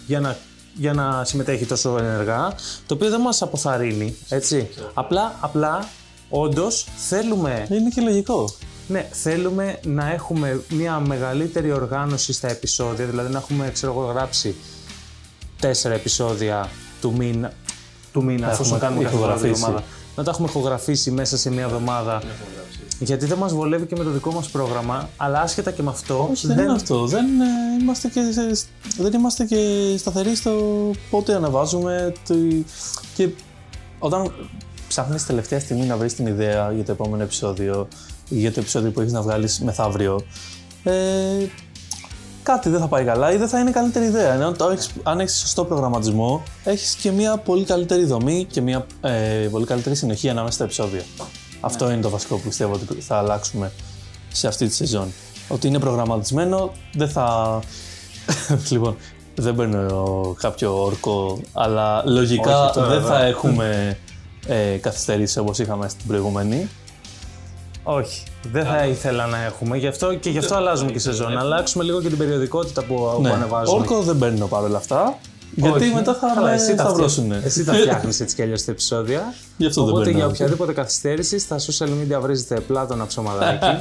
για 0.06 0.21
να, 0.21 0.37
για 0.75 0.92
να 0.92 1.25
συμμετέχει 1.25 1.66
τόσο 1.66 1.99
ενεργά, 1.99 2.52
το 2.87 2.95
οποίο 2.95 3.11
δεν 3.11 3.21
μας 3.21 3.42
αποθαρρύνει, 3.42 4.16
έτσι. 4.28 4.68
Απλά, 4.95 5.35
απλά, 5.40 5.88
όντως, 6.28 6.87
θέλουμε 6.97 7.66
Είναι 7.71 7.88
και 7.95 8.00
λογικό. 8.00 8.54
ναι, 8.88 9.09
θέλουμε 9.12 9.78
να 9.85 10.12
έχουμε 10.12 10.61
μια 10.68 10.99
μεγαλύτερη 11.00 11.73
οργάνωση 11.73 12.33
στα 12.33 12.49
επεισόδια, 12.50 13.06
δηλαδή 13.06 13.33
να 13.33 13.38
έχουμε, 13.38 13.71
ξέρω 13.73 13.92
εγώ, 13.92 14.04
γράψει 14.04 14.54
τέσσερα 15.61 15.95
επεισόδια 15.95 16.68
του 17.00 17.12
μήνα, 17.16 17.52
του 18.12 18.25
μήνα, 18.25 18.47
Τα 18.47 18.52
εφόσον 18.52 18.76
έχουμε 18.76 18.88
κάνουμε 18.88 19.04
κάθε 19.04 19.16
φορά 19.16 19.35
την 19.35 19.45
ηχογραφήσει. 19.45 19.64
εβδομάδα. 19.64 19.85
Να 20.17 20.23
τα 20.25 20.31
έχουμε 20.31 20.49
ηχογραφήσει 20.49 21.11
μέσα 21.11 21.37
σε 21.39 21.51
μία 21.51 21.63
εβδομάδα. 21.65 22.23
Γιατί 22.99 23.27
δεν 23.27 23.39
μας 23.39 23.53
βολεύει 23.55 23.87
και 23.87 23.95
με 23.99 24.05
το 24.05 24.11
δικό 24.11 24.33
μας 24.33 24.49
πρόγραμμα, 24.49 25.09
αλλά 25.17 25.41
άσχετα 25.41 25.71
και 25.71 25.83
με 25.83 25.91
αυτό. 25.91 26.29
Όχι, 26.31 26.47
δεν, 26.47 26.59
είναι 26.59 26.73
αυτό. 26.73 27.07
Δεν, 27.07 27.25
ε, 27.25 27.83
είμαστε 27.83 28.09
και, 28.09 28.21
σε- 28.33 28.67
δεν 28.99 29.13
είμαστε 29.13 29.45
και 29.45 29.57
σταθεροί 29.99 30.37
στο 30.37 30.53
πότε 31.11 31.35
αναβάζουμε. 31.35 32.13
τι- 32.27 32.65
Και 33.15 33.29
όταν 33.99 34.33
ψάχνεις 34.89 35.27
τελευταία 35.27 35.61
στιγμή 35.61 35.85
να 35.87 35.97
βρεις 35.97 36.15
την 36.15 36.27
ιδέα 36.27 36.73
για 36.73 36.85
το 36.85 36.93
επόμενο 36.93 37.23
επεισόδιο 37.23 37.89
ή 38.29 38.39
για 38.39 38.53
το 38.53 38.61
επεισόδιο 38.61 38.91
που 38.91 39.01
έχεις 39.01 39.13
να 39.13 39.23
βγάλεις 39.23 39.61
μεθαύριο, 39.61 40.21
ε, 40.85 40.93
κάτι 42.47 42.69
δεν 42.69 42.81
θα 42.81 42.87
πάει 42.87 43.05
καλά 43.05 43.33
ή 43.33 43.37
δεν 43.37 43.49
θα 43.49 43.59
είναι 43.59 43.71
καλύτερη 43.71 44.05
ιδέα. 44.05 44.33
Ενώ 44.33 44.53
το 44.53 44.69
έχεις, 44.69 44.91
αν 45.03 45.21
έχεις 45.21 45.38
σωστό 45.38 45.65
προγραμματισμό, 45.65 46.43
έχεις 46.65 46.95
και 46.95 47.11
μια 47.11 47.37
πολύ 47.37 47.65
καλύτερη 47.65 48.05
δομή 48.05 48.47
και 48.50 48.61
μια 48.61 48.87
ε, 49.00 49.49
πολύ 49.50 49.65
καλύτερη 49.67 49.95
συνοχή 49.95 50.29
ανάμεσα 50.29 50.55
στα 50.55 50.65
επεισόδια. 50.65 51.03
Αυτό 51.61 51.91
είναι 51.91 52.00
το 52.00 52.11
βασικό 52.11 52.37
που 52.37 52.43
πιστεύω 52.49 52.73
ότι 52.73 53.00
θα 53.00 53.17
αλλάξουμε 53.17 53.73
σε 54.33 54.47
αυτή 54.47 54.67
τη 54.67 54.75
σεζόν. 54.75 55.12
Ότι 55.49 55.67
είναι 55.67 55.79
προγραμματισμένο, 55.79 56.73
δεν 56.93 57.09
θα. 57.09 57.61
λοιπόν, 58.71 58.97
δεν 59.35 59.55
παίρνω 59.55 60.35
κάποιο 60.41 60.83
όρκο, 60.85 61.41
αλλά 61.53 62.03
λογικά 62.07 62.65
Όχι 62.65 62.75
τώρα, 62.75 62.88
δεν 62.88 62.99
εδώ. 62.99 63.09
θα 63.09 63.25
έχουμε 63.25 63.99
ε, 64.47 64.76
καθυστερήσει 64.76 65.38
όπως 65.38 65.59
είχαμε 65.59 65.88
στην 65.88 66.07
προηγούμενη. 66.07 66.69
Όχι, 67.83 68.23
δεν 68.53 68.65
θα 68.65 68.87
ήθελα 68.87 69.26
να 69.26 69.43
έχουμε. 69.45 69.76
Γι' 69.76 69.87
αυτό, 69.87 70.15
και 70.15 70.31
γι' 70.31 70.38
αυτό 70.38 70.55
αλλάζουμε 70.55 70.91
και 70.91 70.99
σεζόν. 70.99 71.33
Να 71.33 71.41
αλλάξουμε 71.41 71.85
λίγο 71.85 72.00
και 72.03 72.09
την 72.09 72.19
περιοδικότητα 72.19 72.83
που, 72.85 72.95
που 73.15 73.21
Ναι, 73.23 73.31
ανεβάζουμε. 73.31 73.79
όρκο 73.81 74.00
δεν 74.03 74.19
παίρνω 74.19 74.47
παρόλα 74.47 74.76
αυτά. 74.76 75.19
Γιατί 75.55 75.85
Όχι. 75.85 75.95
μετά 75.95 76.15
θα 76.15 76.33
Καλά, 76.35 76.47
με 76.49 76.55
εσύ 76.55 76.75
τα 76.75 76.83
σταυρώσουν. 76.83 77.25
φτιά- 77.25 77.45
Εσύ 77.45 77.65
τα 77.65 77.73
φτιάχνεις 77.73 78.21
έτσι 78.23 78.35
κι 78.35 78.43
αλλιώς 78.43 78.65
τα 78.65 78.71
επεισόδια. 78.73 79.35
Γι' 79.57 79.67
αυτό 79.67 79.81
δεν 79.85 79.91
Οπότε 79.91 80.05
παίρνω. 80.05 80.19
για 80.19 80.29
οποιαδήποτε 80.29 80.73
καθυστέρηση 80.73 81.38
στα 81.38 81.57
social 81.59 81.87
media 81.88 82.21
βρίζετε 82.21 82.61
πλάτωνα 82.61 83.07
ψωμαδάκι. 83.07 83.67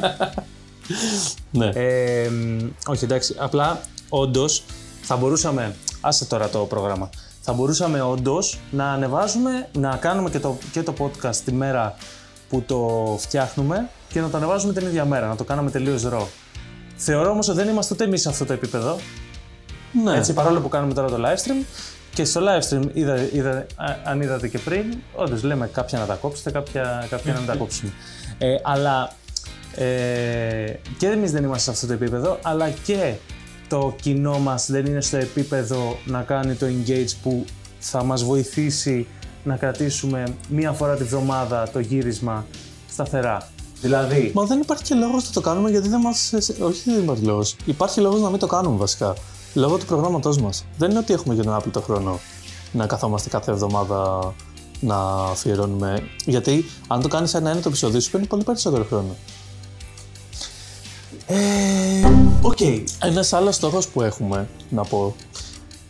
Ναι. 1.51 1.69
Ε, 1.73 2.29
μ, 2.29 2.57
όχι, 2.87 3.03
εντάξει. 3.03 3.35
Απλά, 3.37 3.79
όντως, 4.09 4.63
θα 5.01 5.15
μπορούσαμε. 5.15 5.75
Άσε 6.01 6.25
τώρα 6.25 6.49
το 6.49 6.59
πρόγραμμα. 6.59 7.09
Θα 7.41 7.53
μπορούσαμε 7.53 8.01
όντως 8.01 8.59
να 8.71 8.91
ανεβάζουμε, 8.91 9.67
να 9.77 9.95
κάνουμε 9.95 10.29
και 10.29 10.39
το, 10.39 10.57
και 10.71 10.81
το 10.83 10.93
podcast 10.99 11.35
τη 11.45 11.51
μέρα 11.53 11.95
που 12.49 12.61
το 12.61 13.15
φτιάχνουμε 13.19 13.89
και 14.09 14.21
να 14.21 14.29
το 14.29 14.37
ανεβάζουμε 14.37 14.73
την 14.73 14.85
ίδια 14.87 15.05
μέρα, 15.05 15.27
να 15.27 15.35
το 15.35 15.43
κάναμε 15.43 15.71
τελείως 15.71 16.03
ρο. 16.03 16.27
Θεωρώ 16.95 17.29
όμως 17.29 17.47
ότι 17.47 17.57
δεν 17.57 17.67
είμαστε 17.67 17.93
ούτε 17.93 18.03
εμείς 18.03 18.21
σε 18.21 18.29
αυτό 18.29 18.45
το 18.45 18.53
επίπεδο. 18.53 18.97
ναι. 20.03 20.17
Έτσι, 20.17 20.33
παρόλο 20.33 20.59
που 20.59 20.69
κάνουμε 20.69 20.93
τώρα 20.93 21.07
το 21.09 21.17
live 21.19 21.37
stream. 21.47 21.65
Και 22.13 22.25
στο 22.25 22.41
live 22.43 22.69
stream, 22.69 22.81
είδα, 22.93 23.17
είδα, 23.33 23.65
α- 23.75 23.95
αν 24.03 24.21
είδατε 24.21 24.47
και 24.47 24.57
πριν, 24.57 24.83
όντως 25.15 25.43
λέμε 25.43 25.69
κάποια 25.73 25.99
να 25.99 26.05
τα 26.05 26.13
κόψετε, 26.15 26.51
κάποια, 26.51 27.07
κάποια 27.09 27.33
να 27.33 27.39
μην 27.39 27.47
τα 27.47 27.55
κόψουμε. 27.55 27.91
Ε, 28.37 28.55
αλλά 28.63 29.11
ε, 29.75 30.73
και 30.97 31.07
εμείς 31.07 31.31
δεν 31.31 31.43
είμαστε 31.43 31.63
σε 31.63 31.69
αυτό 31.71 31.87
το 31.87 31.93
επίπεδο, 31.93 32.39
αλλά 32.41 32.69
και 32.69 33.13
το 33.67 33.95
κοινό 34.01 34.39
μας 34.39 34.71
δεν 34.71 34.85
είναι 34.85 35.01
στο 35.01 35.17
επίπεδο 35.17 35.97
να 36.05 36.21
κάνει 36.21 36.53
το 36.53 36.65
engage 36.65 37.11
που 37.23 37.45
θα 37.79 38.03
μας 38.03 38.23
βοηθήσει 38.23 39.07
να 39.45 39.55
κρατήσουμε 39.55 40.35
μία 40.49 40.71
φορά 40.71 40.95
τη 40.95 41.03
βδομάδα 41.03 41.69
το 41.69 41.79
γύρισμα 41.79 42.45
σταθερά. 42.89 43.49
Δηλαδή, 43.81 44.31
Μα 44.33 44.43
δεν 44.43 44.59
υπάρχει 44.59 44.83
και 44.83 44.95
λόγος 44.95 45.23
να 45.23 45.31
το 45.31 45.41
κάνουμε 45.41 45.69
γιατί 45.69 45.87
δεν 45.89 46.01
μα. 46.03 46.09
Όχι, 46.65 46.81
δεν 46.85 47.03
υπάρχει 47.03 47.23
λόγος. 47.23 47.55
Υπάρχει 47.65 47.99
λόγος 48.01 48.21
να 48.21 48.29
μην 48.29 48.39
το 48.39 48.47
κάνουμε 48.47 48.77
βασικά. 48.77 49.13
Λόγω 49.53 49.77
του 49.77 49.85
προγράμματός 49.85 50.37
μας. 50.37 50.65
Δεν 50.77 50.89
είναι 50.89 50.99
ότι 50.99 51.13
έχουμε 51.13 51.33
για 51.33 51.43
τον 51.43 51.53
άπλητο 51.53 51.81
χρόνο 51.81 52.19
να 52.71 52.85
καθόμαστε 52.85 53.29
κάθε 53.29 53.51
εβδομάδα 53.51 54.33
να 54.79 54.97
αφιερώνουμε. 55.31 56.07
Γιατί 56.25 56.65
αν 56.87 57.01
το 57.01 57.07
κάνεις 57.07 57.33
ένα 57.33 57.49
ένα 57.49 57.59
το 57.59 57.69
επεισόδιο 57.69 57.99
σου 57.99 58.11
παίρνει 58.11 58.27
πολύ 58.27 58.43
περισσότερο 58.43 58.83
χρόνο. 58.83 59.15
οκ, 62.41 62.59
Ένας 63.01 63.33
άλλος 63.33 63.55
στόχος 63.55 63.87
που 63.87 64.01
έχουμε, 64.01 64.47
να 64.69 64.83
πω, 64.83 65.15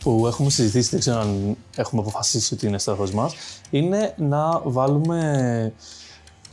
που 0.06 0.28
έχουμε 0.28 0.50
συζητήσει, 0.50 0.90
δεν 0.90 1.00
ξέρω 1.00 1.20
αν 1.20 1.56
έχουμε 1.76 2.02
αποφασίσει 2.02 2.54
ότι 2.54 2.68
είναι 2.68 2.78
στόχος 2.80 3.12
μας, 3.12 3.34
είναι 3.70 4.14
να 4.18 4.62
βάλουμε 4.64 5.74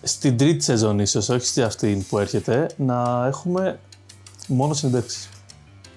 στην 0.03 0.37
τρίτη 0.37 0.65
σεζόν, 0.65 0.99
ίσως, 0.99 1.29
όχι 1.29 1.47
στη 1.47 1.63
αυτή 1.63 2.07
που 2.09 2.19
έρχεται, 2.19 2.67
να 2.77 3.27
έχουμε 3.27 3.79
μόνο 4.47 4.75
συνεντεύξεις. 4.75 5.29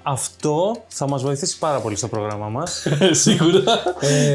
αυτό 0.04 0.76
θα 0.88 1.08
μας 1.08 1.22
βοηθήσει 1.22 1.58
πάρα 1.58 1.80
πολύ 1.80 1.96
στο 1.96 2.08
πρόγραμμά 2.08 2.50
μας. 2.50 2.86
Σίγουρα. 3.12 3.64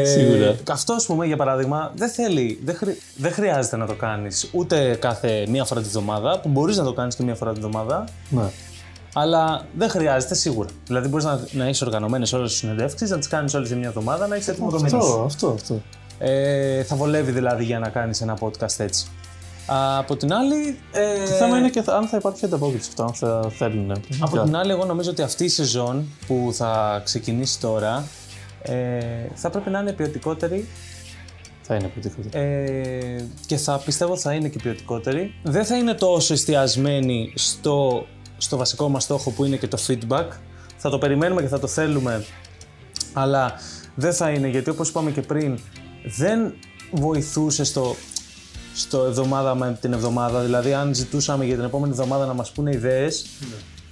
Σίγουρα. 0.05 0.47
Ε, 0.47 0.57
αυτό, 0.71 0.93
ας 0.93 1.07
πούμε, 1.07 1.27
για 1.27 1.37
παράδειγμα, 1.37 1.93
δεν 1.97 2.09
θέλει, 2.11 2.61
δεν, 2.65 2.75
χρει- 2.77 3.01
δεν 3.17 3.33
χρειάζεται 3.33 3.77
να 3.77 3.87
το 3.87 3.95
κάνεις 3.95 4.49
ούτε 4.53 4.95
κάθε 5.01 5.47
μία 5.49 5.65
φορά 5.65 5.81
τη 5.83 5.89
βδομάδα, 5.89 6.41
που 6.41 6.49
μπορείς 6.49 6.77
να 6.77 6.85
το 6.85 6.93
κάνεις 6.93 7.15
και 7.15 7.23
μία 7.23 7.35
φορά 7.35 7.53
τη 7.53 7.61
βδομάδα, 7.61 8.05
Ναι. 8.29 8.51
Αλλά 9.15 9.67
δεν 9.77 9.89
χρειάζεται 9.89 10.35
σίγουρα. 10.35 10.69
Δηλαδή, 10.87 11.09
μπορείς 11.09 11.25
να, 11.25 11.41
να 11.53 11.65
έχεις 11.65 11.83
οργανωμένες 11.83 12.33
όλες 12.33 12.51
τις 12.51 12.59
συνεντεύξεις, 12.59 13.11
να 13.11 13.19
τις 13.19 13.29
κάνεις 13.29 13.55
όλες 13.55 13.69
τη 13.69 13.75
μία 13.75 13.89
εβδομάδα, 13.89 14.27
να 14.27 14.35
έχεις 14.35 14.49
έτοιμο 14.49 14.71
το 14.71 14.77
μήνυμα 14.81 15.01
σου. 15.03 15.07
Αυτό, 15.07 15.23
αυτό, 15.25 15.49
αυτό. 15.49 15.81
Ε, 16.19 16.83
θα 16.83 16.97
βολεύει 16.97 17.31
δηλαδή 17.33 17.65
για 17.65 17.79
να 17.79 17.89
κάνεις 17.89 18.21
ένα 18.21 18.39
podcast 18.41 18.79
έτσι. 18.79 19.07
Α, 19.67 19.99
από 19.99 20.17
την 20.17 20.33
άλλη. 20.33 20.79
Ε, 20.93 21.25
Το 21.25 21.31
θέμα 21.31 21.59
είναι 21.59 21.69
και 21.71 21.83
θα- 21.83 21.97
αν 21.97 22.07
θα 22.07 22.17
υπάρχει 22.17 22.45
ανταπόκριση 22.45 22.89
αυτό, 22.89 23.03
αν 23.03 23.13
θα 23.15 23.51
θέλουν. 23.59 23.93
από 24.21 24.43
την 24.43 24.57
άλλη, 24.57 24.71
εγώ 24.71 24.85
νομίζω 24.85 25.11
ότι 25.11 25.23
αυτή 25.23 25.45
η 25.45 25.49
σεζόν 25.49 26.07
που 26.27 26.51
θα 26.53 27.01
ξεκινήσει 27.05 27.61
τώρα 27.61 28.05
ε, 28.63 29.01
θα 29.35 29.51
πρέπει 29.51 29.71
να 29.71 29.79
είναι 29.81 29.93
ποιοτικότερη 29.93 30.69
Θα 31.63 31.75
είναι 31.75 31.89
ποιοτικότερο. 31.89 32.45
ε, 32.45 33.25
και 33.47 33.57
θα 33.57 33.79
πιστεύω 33.85 34.17
θα 34.17 34.33
είναι 34.33 34.49
και 34.49 34.59
ποιοτικότερη. 34.63 35.35
Δεν 35.43 35.65
θα 35.65 35.77
είναι 35.77 35.95
τόσο 35.95 36.33
εστιασμένη 36.33 37.33
στο, 37.35 38.07
στο 38.41 38.57
βασικό 38.57 38.89
μας 38.89 39.03
στόχο 39.03 39.31
που 39.31 39.45
είναι 39.45 39.57
και 39.57 39.69
το 39.69 39.79
feedback. 39.87 40.27
Θα 40.77 40.91
το 40.91 40.99
περιμένουμε 40.99 41.43
και 41.43 41.49
θα 41.49 41.59
το 41.59 41.67
θέλουμε, 41.67 42.25
αλλά 43.13 43.53
δεν 43.95 44.13
θα 44.13 44.31
είναι 44.31 44.49
γιατί 44.49 44.71
όπως 44.71 44.89
είπαμε 44.89 45.11
και 45.11 45.21
πριν 45.21 45.59
δεν 46.17 46.55
βοηθούσε 46.93 47.65
στο, 47.65 47.95
στο 48.75 49.05
εβδομάδα 49.05 49.55
με 49.55 49.79
την 49.81 49.93
εβδομάδα. 49.93 50.41
Δηλαδή 50.41 50.75
αν 50.75 50.95
ζητούσαμε 50.95 51.45
για 51.45 51.55
την 51.55 51.65
επόμενη 51.65 51.93
εβδομάδα 51.93 52.27
να 52.27 52.35
μας 52.35 52.51
πούνε 52.51 52.71
ιδέες, 52.73 53.27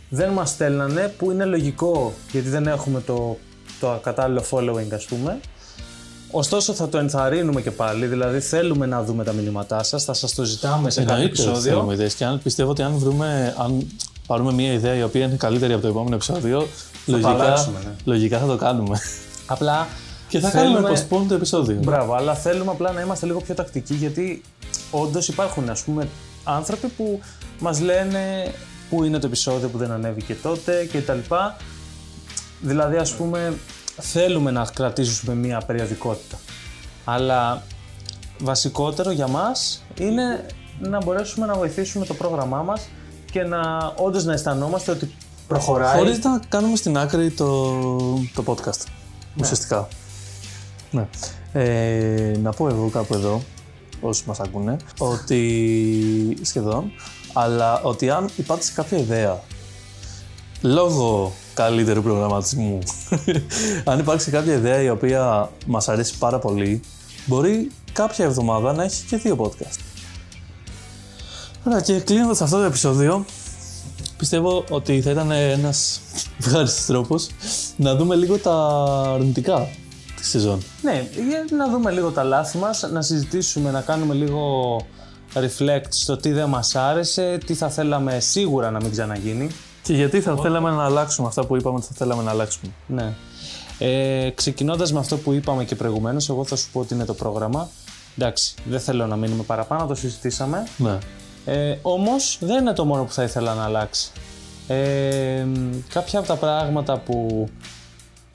δεν 0.08 0.30
μας 0.30 0.50
στέλνανε 0.50 1.14
που 1.18 1.30
είναι 1.30 1.44
λογικό 1.44 2.14
γιατί 2.32 2.48
δεν 2.48 2.66
έχουμε 2.66 3.00
το, 3.00 3.38
το 3.80 4.00
κατάλληλο 4.02 4.44
following 4.50 4.92
ας 4.94 5.04
πούμε. 5.04 5.40
Ωστόσο 6.30 6.72
θα 6.72 6.88
το 6.88 6.98
ενθαρρύνουμε 6.98 7.62
και 7.62 7.70
πάλι, 7.70 8.06
δηλαδή 8.06 8.40
θέλουμε 8.40 8.86
να 8.86 9.04
δούμε 9.04 9.24
τα 9.24 9.32
μηνύματά 9.32 9.82
σας, 9.82 10.04
θα 10.04 10.12
σας 10.12 10.34
το 10.34 10.44
ζητάμε 10.44 10.90
σε 10.90 11.00
κάθε 11.02 11.12
Εννοείται 11.12 11.32
ότι 11.32 11.42
επεισόδιο. 11.42 11.72
θέλουμε 11.72 11.94
ιδέες 11.94 12.14
και 12.14 12.24
αν 12.24 12.40
πιστεύω 12.42 12.70
ότι 12.70 12.82
αν 12.82 12.92
βρούμε, 12.98 13.54
αν 13.58 13.86
πάρουμε 14.28 14.52
μια 14.52 14.72
ιδέα 14.72 14.94
η 14.94 15.02
οποία 15.02 15.24
είναι 15.24 15.36
καλύτερη 15.36 15.72
από 15.72 15.82
το 15.82 15.88
επόμενο 15.88 16.14
επεισόδιο, 16.14 16.66
λογικά, 17.06 17.28
αλλάξουμε, 17.28 17.78
ναι. 17.84 17.90
λογικά 18.04 18.38
θα 18.38 18.46
το 18.46 18.56
κάνουμε. 18.56 18.98
Απλά 19.46 19.88
και 20.28 20.38
θα 20.38 20.50
θέλουμε... 20.50 20.74
κάνουμε 20.74 21.06
postpone 21.08 21.24
το 21.28 21.34
επεισόδιο. 21.34 21.80
Μπράβο, 21.82 22.14
αλλά 22.14 22.34
θέλουμε 22.34 22.70
απλά 22.70 22.92
να 22.92 23.00
είμαστε 23.00 23.26
λίγο 23.26 23.40
πιο 23.40 23.54
τακτικοί 23.54 23.94
γιατί 23.94 24.42
όντως 24.90 25.28
υπάρχουν 25.28 25.68
ας 25.70 25.82
πούμε 25.82 26.08
άνθρωποι 26.44 26.86
που 26.86 27.20
μας 27.58 27.80
λένε 27.80 28.52
πού 28.90 29.04
είναι 29.04 29.18
το 29.18 29.26
επεισόδιο 29.26 29.68
που 29.68 29.78
δεν 29.78 29.90
ανέβηκε 29.90 30.34
τότε 30.34 30.88
κτλ. 30.92 31.34
Δηλαδή 32.60 32.96
ας 32.96 33.14
πούμε 33.14 33.54
θέλουμε 34.00 34.50
να 34.50 34.66
κρατήσουμε 34.74 35.34
μία 35.34 35.62
περιοδικότητα. 35.66 36.38
Αλλά 37.04 37.62
βασικότερο 38.38 39.10
για 39.10 39.28
μας 39.28 39.82
είναι 39.98 40.46
να 40.80 41.04
μπορέσουμε 41.04 41.46
να 41.46 41.54
βοηθήσουμε 41.54 42.06
το 42.06 42.14
πρόγραμμά 42.14 42.62
μας 42.62 42.88
και 43.30 43.42
να 43.42 43.92
όντως 43.96 44.24
να 44.24 44.32
αισθανόμαστε 44.32 44.90
ότι 44.90 45.14
προχωράει. 45.48 45.96
Χωρίς 45.96 46.24
να 46.24 46.40
κάνουμε 46.48 46.76
στην 46.76 46.98
άκρη 46.98 47.30
το, 47.30 47.80
το 48.34 48.44
podcast. 48.46 48.86
Ουσιαστικά. 49.40 49.88
Ναι. 50.90 51.08
Ε, 51.52 52.36
να 52.42 52.52
πω 52.52 52.68
εγώ 52.68 52.88
κάπου 52.88 53.14
εδώ, 53.14 53.42
όσοι 54.00 54.22
μας 54.26 54.40
ακούνε, 54.40 54.76
ότι 54.98 56.38
σχεδόν, 56.42 56.92
αλλά 57.32 57.80
ότι 57.82 58.10
αν 58.10 58.28
υπάρξει 58.36 58.72
κάποια 58.72 58.98
ιδέα 58.98 59.40
λόγω 60.60 61.32
καλύτερου 61.54 62.02
προγραμματισμού, 62.02 62.78
αν 63.90 63.98
υπάρξει 63.98 64.30
κάποια 64.30 64.54
ιδέα 64.54 64.82
η 64.82 64.90
οποία 64.90 65.50
μας 65.66 65.88
αρέσει 65.88 66.18
πάρα 66.18 66.38
πολύ, 66.38 66.80
μπορεί 67.26 67.70
κάποια 67.92 68.24
εβδομάδα 68.24 68.72
να 68.72 68.82
έχει 68.84 69.04
και 69.06 69.16
δύο 69.16 69.36
podcast. 69.40 69.87
Ωραία, 71.64 71.80
και 71.80 72.00
κλείνοντας 72.00 72.40
αυτό 72.40 72.56
το 72.56 72.62
επεισόδιο, 72.62 73.24
πιστεύω 74.16 74.64
ότι 74.70 75.02
θα 75.02 75.10
ήταν 75.10 75.30
ένας 75.30 76.00
ευχάριστος 76.38 76.84
τρόπος 76.86 77.28
να 77.76 77.94
δούμε 77.94 78.14
λίγο 78.14 78.38
τα 78.38 78.84
αρνητικά 79.14 79.68
της 80.16 80.28
σεζόν. 80.28 80.62
Ναι, 80.82 81.08
για 81.28 81.56
να 81.56 81.68
δούμε 81.70 81.90
λίγο 81.90 82.10
τα 82.10 82.22
λάθη 82.22 82.58
μας, 82.58 82.88
να 82.92 83.02
συζητήσουμε, 83.02 83.70
να 83.70 83.80
κάνουμε 83.80 84.14
λίγο 84.14 84.76
reflect 85.34 85.88
στο 85.88 86.16
τι 86.16 86.32
δεν 86.32 86.48
μας 86.48 86.74
άρεσε, 86.74 87.38
τι 87.46 87.54
θα 87.54 87.68
θέλαμε 87.68 88.20
σίγουρα 88.20 88.70
να 88.70 88.80
μην 88.80 88.90
ξαναγίνει. 88.90 89.50
Και 89.82 89.94
γιατί 89.94 90.20
θα 90.20 90.36
θέλαμε 90.36 90.70
να 90.70 90.84
αλλάξουμε 90.84 91.28
αυτά 91.28 91.46
που 91.46 91.56
είπαμε 91.56 91.76
ότι 91.76 91.86
θα 91.86 91.92
θέλαμε 91.96 92.22
να 92.22 92.30
αλλάξουμε. 92.30 92.72
Ναι. 92.86 93.12
Ε, 93.78 94.30
ξεκινώντας 94.30 94.92
με 94.92 94.98
αυτό 94.98 95.16
που 95.16 95.32
είπαμε 95.32 95.64
και 95.64 95.74
προηγουμένως, 95.74 96.28
εγώ 96.28 96.44
θα 96.44 96.56
σου 96.56 96.68
πω 96.72 96.80
ότι 96.80 96.94
είναι 96.94 97.04
το 97.04 97.14
πρόγραμμα. 97.14 97.68
Εντάξει, 98.18 98.54
δεν 98.64 98.80
θέλω 98.80 99.06
να 99.06 99.16
μείνουμε 99.16 99.42
παραπάνω, 99.42 99.86
το 99.86 99.94
συζητήσαμε. 99.94 100.66
Ναι. 100.76 100.98
Ε, 101.48 101.78
όμως 101.82 102.38
δεν 102.40 102.60
είναι 102.60 102.72
το 102.72 102.84
μόνο 102.84 103.04
που 103.04 103.12
θα 103.12 103.22
ήθελα 103.22 103.54
να 103.54 103.64
αλλάξει. 103.64 104.10
Ε, 104.66 105.46
κάποια 105.88 106.18
από 106.18 106.28
τα 106.28 106.36
πράγματα 106.36 106.98
που 106.98 107.48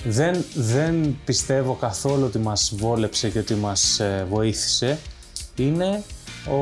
δεν, 0.04 0.46
δεν 0.54 1.18
πιστεύω 1.26 1.74
καθόλου 1.74 2.24
ότι 2.26 2.40
μας 2.40 2.74
βόλεψε 2.76 3.30
και 3.30 3.40
ότι 3.40 3.54
μας 3.54 4.00
ε, 4.00 4.26
βοήθησε 4.30 5.00
είναι 5.56 6.04
ο 6.48 6.60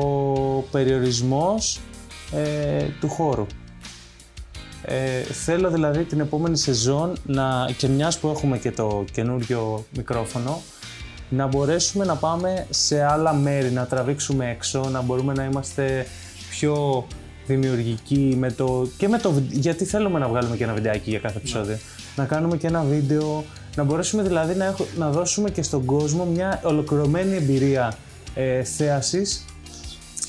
περιορισμός 0.70 1.80
ε, 2.32 2.84
του 3.00 3.08
χώρου. 3.08 3.46
Ε, 4.84 5.22
θέλω 5.22 5.70
δηλαδή 5.70 6.04
την 6.04 6.20
επόμενη 6.20 6.56
σεζόν 6.56 7.12
να, 7.26 7.70
και 7.76 7.88
μιας 7.88 8.18
που 8.18 8.28
έχουμε 8.28 8.58
και 8.58 8.72
το 8.72 9.04
καινούριο 9.12 9.84
μικρόφωνο 9.96 10.60
να 11.28 11.46
μπορέσουμε 11.46 12.04
να 12.04 12.14
πάμε 12.14 12.66
σε 12.70 13.02
άλλα 13.04 13.32
μέρη, 13.32 13.70
να 13.70 13.86
τραβήξουμε 13.86 14.50
έξω, 14.50 14.88
να 14.90 15.00
μπορούμε 15.00 15.32
να 15.32 15.44
είμαστε 15.44 16.06
πιο 16.66 17.06
δημιουργικοί 17.46 18.34
με 18.38 18.50
το, 18.50 18.86
και 18.96 19.08
με 19.08 19.18
το, 19.18 19.32
γιατί 19.50 19.84
θέλουμε 19.84 20.18
να 20.18 20.28
βγάλουμε 20.28 20.56
και 20.56 20.64
ένα 20.64 20.72
βιντεάκι 20.72 21.10
για 21.10 21.18
κάθε 21.18 21.38
επεισόδιο. 21.38 21.78
Να 22.16 22.24
κάνουμε 22.24 22.56
και 22.56 22.66
ένα 22.66 22.82
βίντεο, 22.82 23.44
να 23.76 23.82
μπορέσουμε 23.82 24.22
δηλαδή 24.22 24.54
να, 24.54 24.64
έχω, 24.64 24.86
να 24.98 25.10
δώσουμε 25.10 25.50
και 25.50 25.62
στον 25.62 25.84
κόσμο 25.84 26.24
μια 26.24 26.60
ολοκληρωμένη 26.64 27.36
εμπειρία 27.36 27.94
ε, 28.34 28.62
θέασης 28.62 29.44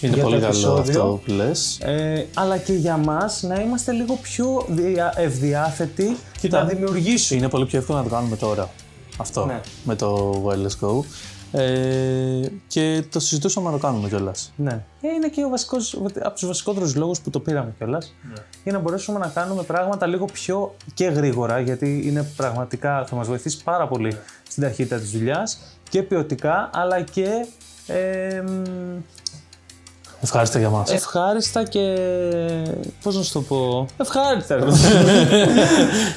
Είναι 0.01 0.13
για 0.13 0.23
πολύ 0.23 0.35
το 0.35 0.41
καλό 0.41 0.51
επεισόδιο. 0.53 0.81
αυτό 0.81 1.21
που 1.25 1.31
λες. 1.31 1.79
ε, 1.81 2.25
αλλά 2.33 2.57
και 2.57 2.73
για 2.73 2.97
μας 2.97 3.41
να 3.43 3.61
είμαστε 3.61 3.91
λίγο 3.91 4.15
πιο 4.21 4.65
δια- 4.69 5.13
ευδιάθετοι 5.17 6.15
Κοίτα. 6.39 6.63
να 6.63 6.69
δημιουργήσουμε. 6.69 7.39
Είναι 7.39 7.49
πολύ 7.49 7.65
πιο 7.65 7.79
εύκολο 7.79 7.97
να 7.97 8.03
το 8.03 8.09
κάνουμε 8.09 8.35
τώρα. 8.35 8.69
Αυτό. 9.17 9.45
Ναι. 9.45 9.59
Με 9.83 9.95
το 9.95 10.31
Wireless 10.45 10.85
Go. 10.87 11.03
Ε, 11.55 12.47
και 12.67 13.03
το 13.09 13.19
συζητούσαμε 13.19 13.65
να 13.65 13.71
το 13.71 13.87
κάνουμε 13.87 14.09
κιόλας. 14.09 14.51
Ναι. 14.55 14.71
Ε, 15.01 15.07
είναι 15.15 15.27
και 15.27 15.43
ο 15.45 15.49
βασικός, 15.49 15.93
από 16.21 16.33
τους 16.33 16.47
βασικότερους 16.47 16.95
λόγους 16.95 17.19
που 17.21 17.29
το 17.29 17.39
πήραμε 17.39 17.73
κιόλας. 17.77 18.15
Για 18.63 18.71
να 18.71 18.79
μπορέσουμε 18.79 19.19
να 19.19 19.27
κάνουμε 19.27 19.63
πράγματα 19.63 20.05
λίγο 20.05 20.25
πιο 20.25 20.75
και 20.93 21.05
γρήγορα, 21.05 21.59
γιατί 21.59 22.01
είναι 22.05 22.23
πραγματικά 22.35 23.05
θα 23.05 23.15
μας 23.15 23.27
βοηθήσει 23.27 23.63
πάρα 23.63 23.87
πολύ 23.87 24.17
στην 24.49 24.63
ταχύτητα 24.63 24.97
της 24.99 25.11
δουλειάς 25.11 25.57
και 25.89 26.03
ποιοτικά, 26.03 26.69
αλλά 26.73 27.01
και 27.01 27.45
ε, 27.87 28.41
μ, 28.41 29.01
Ευχάριστα 30.21 30.59
για 30.59 30.69
μας. 30.69 30.91
ευχάριστα 30.91 31.63
και. 31.63 31.95
Πώς 33.03 33.15
να 33.15 33.23
σου 33.23 33.33
το 33.33 33.41
πω. 33.41 33.85
Ευχάριστα, 33.97 34.55
ρε. 34.57 34.65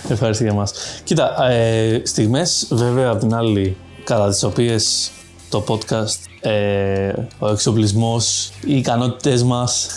Ευχαριστώ 0.09 0.45
για 0.45 0.53
μας. 0.53 0.73
Κοίτα, 1.05 1.45
ε, 1.51 2.03
στιγμές 2.05 2.69
βέβαια 2.71 3.11
από 3.11 3.21
την 3.21 3.35
άλλη 3.35 3.77
κατά 4.05 4.29
τις 4.29 4.43
οποίες 4.43 5.11
το 5.49 5.65
podcast, 5.69 6.49
ε, 6.49 7.13
ο 7.39 7.49
εξοπλισμός, 7.51 8.51
οι 8.65 8.77
ικανότητες 8.77 9.43
μας, 9.43 9.89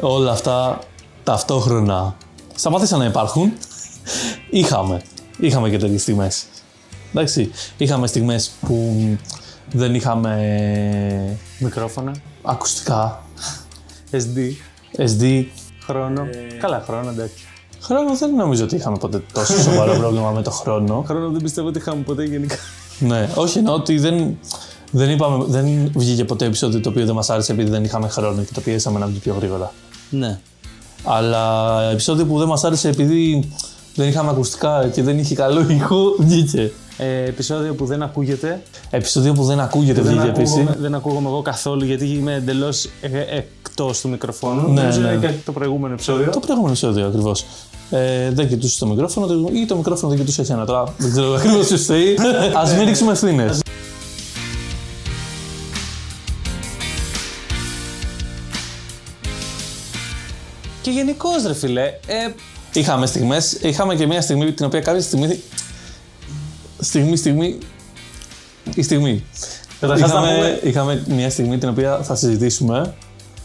όλα 0.00 0.32
αυτά 0.32 0.78
ταυτόχρονα 1.24 2.16
σταμάτησαν 2.54 2.98
να 2.98 3.04
υπάρχουν. 3.04 3.52
Είχαμε. 4.50 5.02
Είχαμε 5.38 5.70
και 5.70 5.78
τέτοιες 5.78 6.02
στιγμές. 6.02 6.44
Εντάξει, 7.14 7.50
είχαμε 7.76 8.06
στιγμές 8.06 8.50
που 8.60 8.94
δεν 9.72 9.94
είχαμε 9.94 11.38
Μικρόφωνα. 11.58 12.14
ακουστικά, 12.42 13.22
SD. 14.10 14.38
SD. 14.96 15.44
Χρόνο. 15.84 16.26
Καλά, 16.60 16.82
χρόνο, 16.86 17.10
εντάξει. 17.10 17.44
Χρόνο 17.80 18.16
δεν 18.16 18.34
νομίζω 18.34 18.64
ότι 18.64 18.76
είχαμε 18.76 18.96
ποτέ 18.98 19.22
τόσο 19.32 19.60
σοβαρό 19.62 19.96
πρόβλημα 20.00 20.30
με 20.30 20.42
το 20.42 20.50
χρόνο. 20.50 21.04
Χρόνο 21.06 21.30
δεν 21.30 21.42
πιστεύω 21.42 21.68
ότι 21.68 21.78
είχαμε 21.78 22.02
ποτέ 22.02 22.24
γενικά. 22.24 22.56
Ναι, 22.98 23.28
όχι 23.34 23.58
εννοώ 23.58 23.74
ότι 23.74 23.98
δεν, 23.98 24.38
δεν, 24.90 25.10
είπαμε, 25.10 25.44
δεν 25.48 25.90
βγήκε 25.94 26.24
ποτέ 26.24 26.44
επεισόδιο 26.44 26.80
το 26.80 26.88
οποίο 26.88 27.06
δεν 27.06 27.14
μας 27.14 27.30
άρεσε 27.30 27.52
επειδή 27.52 27.70
δεν 27.70 27.84
είχαμε 27.84 28.08
χρόνο 28.08 28.42
και 28.42 28.52
το 28.54 28.60
πιέσαμε 28.60 28.98
να 28.98 29.06
βγει 29.06 29.18
πιο 29.18 29.34
γρήγορα. 29.38 29.72
Ναι. 30.10 30.40
Αλλά 31.04 31.82
επεισόδιο 31.90 32.26
που 32.26 32.38
δεν 32.38 32.48
μας 32.48 32.64
άρεσε 32.64 32.88
επειδή 32.88 33.52
δεν 33.94 34.08
είχαμε 34.08 34.30
ακουστικά 34.30 34.88
και 34.88 35.02
δεν 35.02 35.18
είχε 35.18 35.34
καλό 35.34 35.70
ήχο, 35.70 36.14
βγήκε. 36.18 36.72
Ε, 36.98 37.24
επεισόδιο 37.24 37.74
που 37.74 37.84
δεν 37.86 38.02
ακούγεται. 38.02 38.62
Επεισόδιο 38.90 39.32
που 39.32 39.44
δεν 39.44 39.60
ακούγεται 39.60 40.00
δεν, 40.00 40.12
βγήκε 40.12 40.28
επίσης. 40.28 40.54
ακούγομαι, 40.56 40.76
δεν 40.80 40.94
ακούγομαι 40.94 41.28
εγώ 41.28 41.42
καθόλου 41.42 41.84
γιατί 41.84 42.06
είμαι 42.06 42.34
εντελώς 42.34 42.88
εκτός 43.30 44.00
του 44.00 44.08
μικροφόνου. 44.08 44.72
Ναι, 44.72 44.80
Νομίζω 44.80 45.00
ναι. 45.00 45.08
είναι 45.12 45.26
και 45.26 45.32
το 45.44 45.52
προηγούμενο 45.52 45.94
επεισόδιο. 45.94 46.30
Το 46.30 46.38
προηγούμενο 46.40 46.72
επεισόδιο 46.72 47.06
ακριβώς. 47.06 47.44
Ε, 47.90 48.30
δεν 48.30 48.48
κοιτούσε 48.48 48.78
το 48.78 48.86
μικρόφωνο 48.86 49.26
το- 49.26 49.50
ή 49.52 49.66
το 49.66 49.76
μικρόφωνο 49.76 50.08
δεν 50.10 50.18
κοιτούσε 50.20 50.40
εσένα 50.40 50.64
τώρα. 50.64 50.94
Δεν 50.98 51.10
ξέρω 51.10 51.32
ακριβώς 51.34 51.66
τι 51.66 51.76
φταίει. 51.76 52.14
Α 52.62 52.74
μην 52.76 52.84
ρίξουμε 52.86 53.12
ευθύνες. 53.12 53.60
Και 60.82 60.90
γενικώς, 60.90 61.42
ρε 61.46 61.54
φιλέ, 61.54 61.82
ε, 62.06 62.28
Είχαμε 62.72 63.06
στιγμές, 63.06 63.52
είχαμε 63.52 63.94
και 63.94 64.06
μια 64.06 64.20
στιγμή 64.20 64.52
την 64.52 64.66
οποία 64.66 64.80
κάποια 64.80 65.00
στιγμή. 65.02 65.40
Στιγμή, 66.78 67.16
στιγμή. 67.16 67.58
Η 68.74 68.82
στιγμή. 68.82 69.24
Καταρχάς 69.80 70.12
να 70.12 70.18
είχαμε, 70.20 70.34
πούμε- 70.36 70.60
είχαμε 70.62 71.02
μια 71.08 71.30
στιγμή 71.30 71.58
την 71.58 71.68
οποία 71.68 71.98
θα 72.02 72.14
συζητήσουμε 72.14 72.94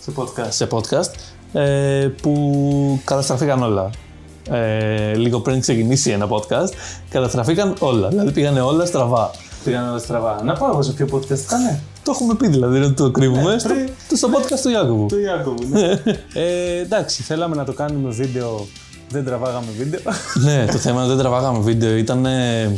σε 0.02 0.12
podcast. 0.15 0.50
σε 0.50 0.67
podcast 0.72 1.12
ε, 1.54 2.08
που 2.22 3.00
καταστραφήκαν 3.04 3.63
όλα. 3.63 3.89
Ε, 4.50 5.13
λίγο 5.15 5.39
πριν 5.39 5.60
ξεκινήσει 5.60 6.12
ένα 6.12 6.28
podcast, 6.30 6.69
καταστραφήκαν 7.10 7.76
όλα. 7.80 8.08
Δηλαδή 8.08 8.32
πήγανε 8.32 8.62
όλα 8.62 8.86
στραβά. 8.86 9.32
Πήγαν 9.63 9.89
όλα 9.89 10.00
στραβά. 10.00 10.41
Να 10.43 10.54
πάω 10.54 10.69
εγώ 10.72 10.82
σε 10.82 10.91
ποιο 10.91 11.08
podcast 11.12 11.39
ήταν. 11.39 11.80
Το 12.04 12.12
έχουμε 12.12 12.36
πει 12.36 12.48
δηλαδή, 12.48 12.80
δεν 12.80 12.96
το 12.96 13.12
κρύβουμε. 13.12 13.60
στο, 13.60 13.69
πριν- 13.69 13.89
το 14.10 14.15
στο 14.15 14.30
podcast 14.32 14.60
του 14.63 14.69
Ιάκωβου. 14.69 15.06
Του 15.06 15.19
Ιάκωβου, 15.19 15.67
ναι. 15.69 15.91
ε, 16.43 16.80
εντάξει, 16.82 17.24
θέλαμε 17.24 17.56
να 17.56 17.63
το 17.63 17.74
κάνουμε 17.74 18.10
βίντεο. 18.10 18.67
Δεν 19.09 19.25
τραβάγαμε 19.25 19.67
βίντεο. 19.77 19.99
ναι, 20.43 20.65
το 20.71 20.77
θέμα 20.77 21.05
δεν 21.05 21.17
τραβάγαμε 21.17 21.59
βίντεο. 21.59 21.95
Ήταν, 21.95 22.27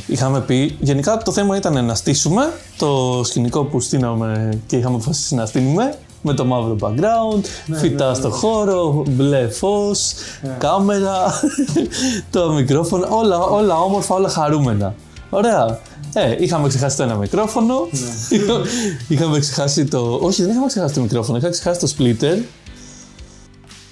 είχαμε 0.07 0.41
πει. 0.41 0.77
Γενικά 0.79 1.17
το 1.17 1.31
θέμα 1.31 1.55
ήταν 1.57 1.85
να 1.85 1.95
στήσουμε 1.95 2.53
το 2.77 3.21
σκηνικό 3.23 3.63
που 3.63 3.79
στείναμε 3.79 4.59
και 4.67 4.77
είχαμε 4.77 4.95
αποφασίσει 4.95 5.35
να 5.35 5.45
στείλουμε. 5.45 5.93
Με 6.27 6.33
το 6.33 6.45
μαύρο 6.45 6.75
background, 6.81 7.43
φυτά 7.71 8.13
στο 8.13 8.29
χώρο, 8.29 9.03
μπλε 9.09 9.47
φως, 9.47 10.13
κάμερα, 10.57 11.41
το 12.31 12.51
μικρόφωνο, 12.53 13.07
όλα, 13.09 13.37
όλα 13.37 13.79
όμορφα, 13.79 14.15
όλα 14.15 14.29
χαρούμενα. 14.29 14.95
Ωραία. 15.29 15.79
Ε, 16.13 16.35
είχαμε 16.39 16.67
ξεχάσει 16.67 16.97
το 16.97 17.03
ένα 17.03 17.15
μικρόφωνο. 17.15 17.87
είχαμε 19.07 19.39
ξεχάσει 19.39 19.85
το. 19.85 20.19
Όχι, 20.21 20.41
δεν 20.41 20.51
είχαμε 20.51 20.67
ξεχάσει 20.67 20.93
το 20.93 21.01
μικρόφωνο, 21.01 21.37
είχαμε 21.37 21.51
ξεχάσει 21.53 21.79
το 21.79 21.93
splitter. 21.97 22.37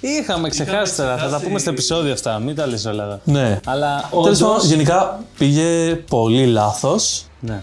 Είχαμε 0.06 0.48
ξεχάσει 0.48 0.96
τώρα, 0.96 1.16
θα 1.16 1.28
τα 1.28 1.40
πούμε 1.40 1.58
στο 1.58 1.70
επεισόδιο 1.70 2.12
αυτά. 2.12 2.38
Μην 2.38 2.54
τα 2.54 2.66
λες 2.66 2.84
όλα 2.84 3.04
εδώ. 3.04 3.20
Ναι. 3.24 3.60
Αλλά 3.66 4.08
Τέλος 4.10 4.26
όντως, 4.26 4.40
πάντων, 4.40 4.66
γενικά 4.66 5.20
πήγε 5.38 5.94
πολύ 5.94 6.46
λάθος. 6.46 7.24
Ναι. 7.40 7.62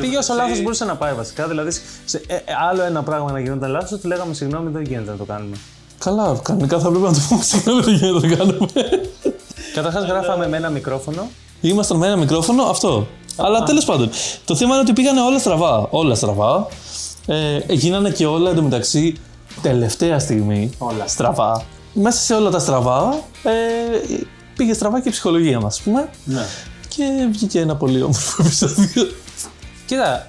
Πήγε 0.00 0.16
όσο 0.16 0.34
λάθος 0.34 0.62
μπορούσε 0.62 0.84
να 0.84 0.96
πάει 0.96 1.14
βασικά. 1.14 1.46
Δηλαδή, 1.48 1.70
σε, 2.04 2.22
ε, 2.26 2.34
ε, 2.34 2.42
άλλο 2.70 2.82
ένα 2.82 3.02
πράγμα 3.02 3.32
να 3.32 3.40
γινόταν 3.40 3.70
λάθος, 3.70 4.00
του 4.00 4.08
λέγαμε 4.08 4.34
συγγνώμη, 4.34 4.70
δεν 4.70 4.82
γίνεται 4.82 5.10
να 5.10 5.16
το 5.16 5.24
κάνουμε. 5.24 5.56
Καλά, 5.98 6.38
κανονικά 6.42 6.78
θα 6.78 6.88
πρέπει 6.88 7.04
να 7.04 7.12
το 7.12 7.20
πούμε 7.28 7.42
συγγνώμη 7.42 7.82
δεν 7.82 7.94
γίνεται 7.94 8.12
να 8.12 8.20
το 8.20 8.36
κάνουμε. 8.36 8.66
Καταρχάς, 9.74 10.04
γράφαμε 10.04 10.48
με 10.48 10.56
ένα 10.56 10.68
μικρόφωνο. 10.68 11.28
Ήμασταν 11.60 11.96
με 11.96 12.06
ένα 12.06 12.16
μικρόφωνο, 12.16 12.62
αυτό. 12.62 13.06
Αλλά 13.36 13.62
τέλος 13.62 13.84
πάντων, 13.84 14.10
το 14.44 14.56
θέμα 14.56 14.72
είναι 14.72 14.82
ότι 14.82 14.92
πήγανε 14.92 15.20
όλα 15.20 15.38
στραβά. 15.38 15.86
Όλα 15.90 16.14
στραβά. 16.14 16.66
Ε, 17.26 17.58
γίνανε 17.68 18.10
και 18.10 18.26
όλα 18.26 18.50
εντωμεταξύ 18.50 19.16
τελευταία 19.62 20.18
στιγμή. 20.18 20.70
Όλα. 20.78 21.06
Στραβά. 21.06 21.64
Μέσα 21.94 22.18
σε 22.18 22.34
όλα 22.34 22.50
τα 22.50 22.58
στραβά 22.58 23.22
ε, 23.42 23.52
πήγε 24.56 24.72
στραβά 24.72 25.00
και 25.00 25.08
η 25.08 25.10
ψυχολογία 25.10 25.60
μας, 25.60 25.78
ας 25.78 25.82
πούμε. 25.82 26.08
Ναι. 26.24 26.44
Και 26.88 27.04
βγήκε 27.30 27.60
ένα 27.60 27.76
πολύ 27.76 28.02
όμορφο 28.02 28.42
επεισόδιο. 28.42 29.10
Κοίτα, 29.86 30.28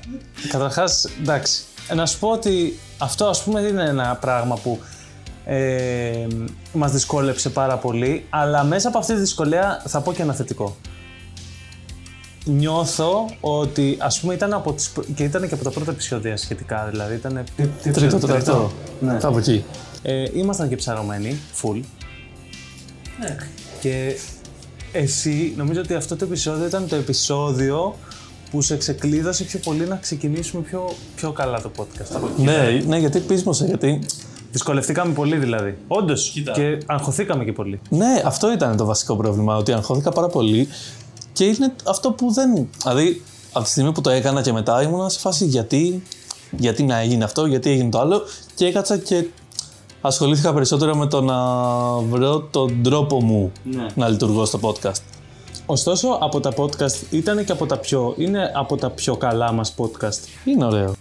καταρχάς, 0.49 1.09
εντάξει. 1.21 1.61
Να 1.95 2.05
σου 2.05 2.19
πω 2.19 2.29
ότι 2.29 2.79
αυτό 2.97 3.25
ας 3.25 3.43
πούμε 3.43 3.61
δεν 3.61 3.69
είναι 3.69 3.89
ένα 3.89 4.17
πράγμα 4.21 4.55
που 4.55 4.79
ε, 5.45 6.27
μας 6.73 6.91
δυσκόλεψε 6.91 7.49
πάρα 7.49 7.77
πολύ, 7.77 8.25
αλλά 8.29 8.63
μέσα 8.63 8.87
από 8.87 8.97
αυτή 8.97 9.13
τη 9.13 9.19
δυσκολία 9.19 9.83
θα 9.87 10.01
πω 10.01 10.13
και 10.13 10.21
ένα 10.21 10.33
θετικό. 10.33 10.75
Νιώθω 12.45 13.29
ότι 13.39 13.97
ας 13.99 14.19
πούμε 14.19 14.33
ήταν 14.33 14.53
από 14.53 14.73
τις, 14.73 14.89
πρω- 14.89 15.05
και 15.15 15.23
ήταν 15.23 15.47
και 15.47 15.53
από 15.53 15.63
τα 15.63 15.69
πρώτα 15.69 15.91
επεισόδια 15.91 16.37
σχετικά, 16.37 16.87
δηλαδή 16.91 17.13
ήταν... 17.15 17.43
Τρίτο, 17.93 18.17
τέταρτο. 18.17 18.71
Ναι. 18.99 19.17
Κάπου 19.17 19.37
εκεί. 19.37 19.63
Ε, 20.01 20.25
ήμασταν 20.33 20.69
και 20.69 20.75
ψαρωμένοι, 20.75 21.39
full. 21.61 21.79
Και 23.79 24.15
εσύ, 24.91 25.53
νομίζω 25.57 25.79
ότι 25.79 25.93
αυτό 25.93 26.15
το 26.15 26.25
επεισόδιο 26.25 26.65
ήταν 26.65 26.87
το 26.87 26.95
επεισόδιο 26.95 27.95
που 28.51 28.61
σε 28.61 28.77
ξεκλείδωσε 28.77 29.43
πιο 29.43 29.59
πολύ 29.59 29.87
να 29.87 29.95
ξεκινήσουμε 29.95 30.61
πιο, 30.63 30.93
πιο 31.15 31.31
καλά 31.31 31.61
το 31.61 31.71
podcast. 31.77 32.15
Από 32.15 32.29
εκεί. 32.33 32.41
Ναι, 32.41 32.83
ναι, 32.87 32.97
γιατί 32.97 33.19
πείσμωσε, 33.19 33.65
γιατί 33.65 33.99
Δυσκολευτήκαμε 34.55 35.13
πολύ 35.13 35.37
δηλαδή. 35.37 35.77
Όντως. 35.87 36.41
Και 36.53 36.77
αγχωθήκαμε 36.85 37.43
και 37.43 37.51
πολύ. 37.51 37.79
Ναι, 37.89 38.21
αυτό 38.25 38.51
ήταν 38.51 38.77
το 38.77 38.85
βασικό 38.85 39.15
πρόβλημα. 39.15 39.55
Ότι 39.55 39.71
αγχώθηκα 39.71 40.11
πάρα 40.11 40.27
πολύ 40.27 40.67
Και 41.35 41.45
είναι 41.45 41.75
αυτό 41.87 42.11
που 42.11 42.31
δεν. 42.31 42.69
Δηλαδή, 42.83 43.21
από 43.53 43.63
τη 43.63 43.69
στιγμή 43.69 43.91
που 43.91 44.01
το 44.01 44.09
έκανα 44.09 44.41
και 44.41 44.53
μετά 44.53 44.81
ήμουν 44.81 45.09
σε 45.09 45.19
φάση 45.19 45.45
γιατί, 45.45 46.03
γιατί 46.51 46.83
να 46.83 46.97
έγινε 46.97 47.23
αυτό, 47.23 47.45
γιατί 47.45 47.69
έγινε 47.69 47.89
το 47.89 47.99
άλλο. 47.99 48.21
Και 48.55 48.65
έκατσα 48.65 48.97
και 48.97 49.27
ασχολήθηκα 50.01 50.53
περισσότερο 50.53 50.95
με 50.95 51.07
το 51.07 51.21
να 51.21 51.37
βρω 51.97 52.41
τον 52.51 52.83
τρόπο 52.83 53.21
μου 53.21 53.51
να 53.95 54.09
λειτουργώ 54.09 54.45
στο 54.45 54.59
podcast. 54.61 55.01
Ωστόσο, 55.65 56.17
από 56.21 56.39
τα 56.39 56.53
podcast 56.57 57.11
ήταν 57.11 57.45
και 57.45 57.51
από 57.51 57.65
τα 57.65 57.77
πιο, 57.77 58.13
είναι 58.17 58.51
από 58.55 58.77
τα 58.77 58.89
πιο 58.89 59.15
καλά 59.15 59.51
μας 59.51 59.75
podcast. 59.77 60.19
Είναι 60.45 60.65
ωραίο. 60.65 60.93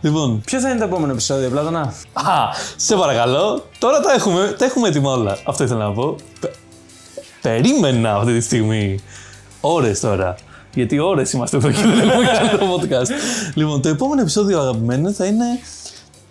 Λοιπόν, 0.00 0.40
Ποιο 0.44 0.60
θα 0.60 0.68
είναι 0.70 0.78
το 0.78 0.84
επόμενο 0.84 1.12
επεισόδιο, 1.12 1.48
Πλάτωνα; 1.50 1.80
Α, 2.12 2.22
σε 2.76 2.96
παρακαλώ. 2.96 3.64
Τώρα 3.78 4.00
τα 4.00 4.12
έχουμε, 4.12 4.54
τα 4.58 4.64
έχουμε 4.64 4.88
έτοιμα 4.88 5.12
όλα. 5.12 5.38
Αυτό 5.44 5.64
ήθελα 5.64 5.84
να 5.84 5.92
πω. 5.92 6.16
Πε- 6.40 6.54
περίμενα 7.42 8.14
αυτή 8.16 8.32
τη 8.34 8.40
στιγμή. 8.40 8.98
Ώρες 9.60 10.00
τώρα. 10.00 10.34
Γιατί 10.74 10.98
ώρες 10.98 11.32
είμαστε 11.32 11.56
εδώ 11.56 11.70
και 11.70 11.82
δεν 11.82 12.08
έχουμε 12.08 12.24
κάνει 12.38 12.48
το 12.48 12.66
podcast. 12.74 13.08
λοιπόν, 13.54 13.82
το 13.82 13.88
επόμενο 13.88 14.20
επεισόδιο, 14.20 14.60
αγαπημένο, 14.60 15.12
θα 15.12 15.24
είναι 15.24 15.44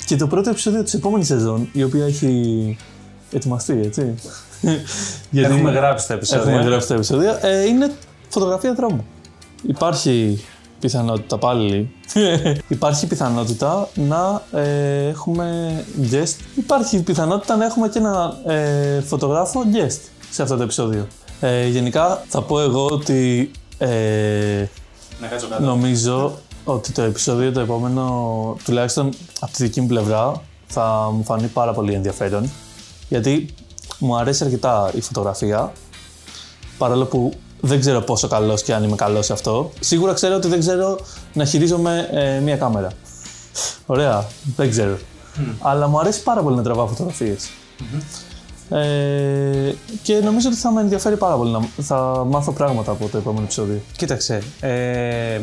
και 0.05 0.15
το 0.15 0.27
πρώτο 0.27 0.49
επεισόδιο 0.49 0.83
της 0.83 0.93
επόμενης 0.93 1.27
σεζόν, 1.27 1.69
η 1.73 1.83
οποία 1.83 2.05
έχει 2.05 2.77
ετοιμαστεί, 3.31 3.79
έτσι. 3.83 4.15
Γιατί 5.29 5.53
Έχουμε 5.53 5.71
γράψει 5.71 6.07
τα 6.07 6.13
επεισόδια. 6.13 6.51
Έχουμε 6.51 6.69
γράψει 6.69 6.87
τα 6.87 6.93
επεισόδια. 6.93 7.39
Ε, 7.41 7.65
είναι 7.65 7.91
φωτογραφία 8.29 8.73
δρόμου. 8.73 9.05
Υπάρχει 9.67 10.43
πιθανότητα 10.79 11.37
πάλι. 11.37 11.91
Υπάρχει 12.67 13.07
πιθανότητα 13.07 13.89
να 13.95 14.41
ε, 14.59 15.07
έχουμε 15.07 15.85
guest. 16.11 16.35
Υπάρχει 16.55 17.03
πιθανότητα 17.03 17.55
να 17.55 17.65
έχουμε 17.65 17.89
και 17.89 17.99
ένα 17.99 18.37
ε, 18.45 19.01
φωτογράφο 19.01 19.63
guest 19.73 19.99
σε 20.29 20.41
αυτό 20.41 20.55
το 20.55 20.63
επεισόδιο. 20.63 21.07
Ε, 21.39 21.67
γενικά 21.67 22.23
θα 22.27 22.41
πω 22.41 22.59
εγώ 22.59 22.85
ότι 22.85 23.51
ε, 23.77 24.65
Να 25.21 25.27
κάτσω 25.27 25.47
νομίζω 25.59 26.37
ότι 26.63 26.91
το 26.91 27.01
επεισόδιο 27.01 27.51
το 27.51 27.59
επόμενο, 27.59 28.55
τουλάχιστον 28.63 29.09
από 29.39 29.51
τη 29.51 29.63
δική 29.63 29.81
μου 29.81 29.87
πλευρά, 29.87 30.41
θα 30.67 31.09
μου 31.13 31.23
φανεί 31.23 31.47
πάρα 31.47 31.73
πολύ 31.73 31.93
ενδιαφέρον. 31.93 32.49
Γιατί 33.09 33.53
μου 33.99 34.17
αρέσει 34.17 34.43
αρκετά 34.43 34.91
η 34.95 35.01
φωτογραφία, 35.01 35.71
παρόλο 36.77 37.05
που 37.05 37.33
δεν 37.61 37.79
ξέρω 37.79 38.01
πόσο 38.01 38.27
καλός 38.27 38.63
και 38.63 38.73
αν 38.73 38.83
είμαι 38.83 38.95
καλός 38.95 39.25
σε 39.25 39.33
αυτό. 39.33 39.71
Σίγουρα 39.79 40.13
ξέρω 40.13 40.35
ότι 40.35 40.47
δεν 40.47 40.59
ξέρω 40.59 40.99
να 41.33 41.45
χειρίζομαι 41.45 42.09
ε, 42.11 42.39
μία 42.39 42.55
κάμερα. 42.57 42.89
Ωραία, 43.85 44.27
δεν 44.55 44.69
ξέρω. 44.69 44.97
Αλλά 45.59 45.87
μου 45.87 45.99
αρέσει 45.99 46.23
πάρα 46.23 46.41
πολύ 46.41 46.55
να 46.55 46.63
τραβάω 46.63 46.87
φωτογραφίες. 46.87 47.49
Ε, 48.69 49.73
και 50.03 50.13
νομίζω 50.23 50.47
ότι 50.47 50.57
θα 50.57 50.71
με 50.71 50.81
ενδιαφέρει 50.81 51.17
πάρα 51.17 51.35
πολύ 51.35 51.51
να 51.51 51.59
θα 51.81 52.25
μάθω 52.27 52.51
πράγματα 52.51 52.91
από 52.91 53.07
το 53.07 53.17
επόμενο 53.17 53.43
επεισόδιο. 53.43 53.81
Κοίταξε, 53.97 54.41
ε, 54.59 55.39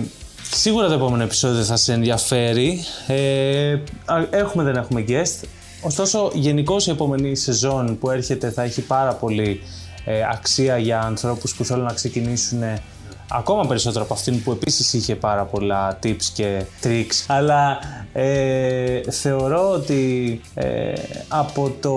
σίγουρα 0.52 0.86
το 0.86 0.92
επόμενο 0.92 1.22
επεισόδιο 1.22 1.62
θα 1.62 1.76
σε 1.76 1.92
ενδιαφέρει. 1.92 2.84
Ε, 3.06 3.72
α- 4.04 4.26
έχουμε 4.30 4.64
δεν 4.64 4.76
έχουμε 4.76 5.04
guest. 5.08 5.46
Ωστόσο, 5.82 6.30
γενικώς 6.34 6.86
η 6.86 6.90
επόμενη 6.90 7.36
σεζόν 7.36 7.98
που 7.98 8.10
έρχεται 8.10 8.50
θα 8.50 8.62
έχει 8.62 8.80
πάρα 8.80 9.12
πολύ 9.12 9.60
ε, 10.04 10.22
αξία 10.32 10.78
για 10.78 11.00
ανθρώπους 11.00 11.54
που 11.54 11.64
θέλουν 11.64 11.84
να 11.84 11.92
ξεκινήσουν 11.92 12.62
ε, 12.62 12.82
ακόμα 13.28 13.66
περισσότερο 13.66 14.04
από 14.04 14.14
αυτήν 14.14 14.42
που 14.42 14.50
επίσης 14.50 14.92
είχε 14.92 15.14
πάρα 15.16 15.44
πολλά 15.44 15.98
tips 16.02 16.24
και 16.34 16.64
tricks. 16.82 17.24
Αλλά 17.26 17.78
ε, 18.12 19.10
θεωρώ 19.10 19.70
ότι 19.70 20.40
ε, 20.54 20.92
από, 21.28 21.76
το, 21.80 21.96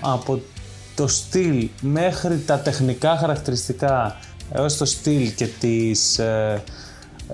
από 0.00 0.40
το 0.94 1.06
στυλ 1.06 1.68
μέχρι 1.80 2.38
τα 2.38 2.58
τεχνικά 2.58 3.16
χαρακτηριστικά 3.16 4.16
έως 4.52 4.76
το 4.76 4.84
στυλ 4.84 5.34
και 5.34 5.46
τις 5.60 6.18
ε, 6.18 6.62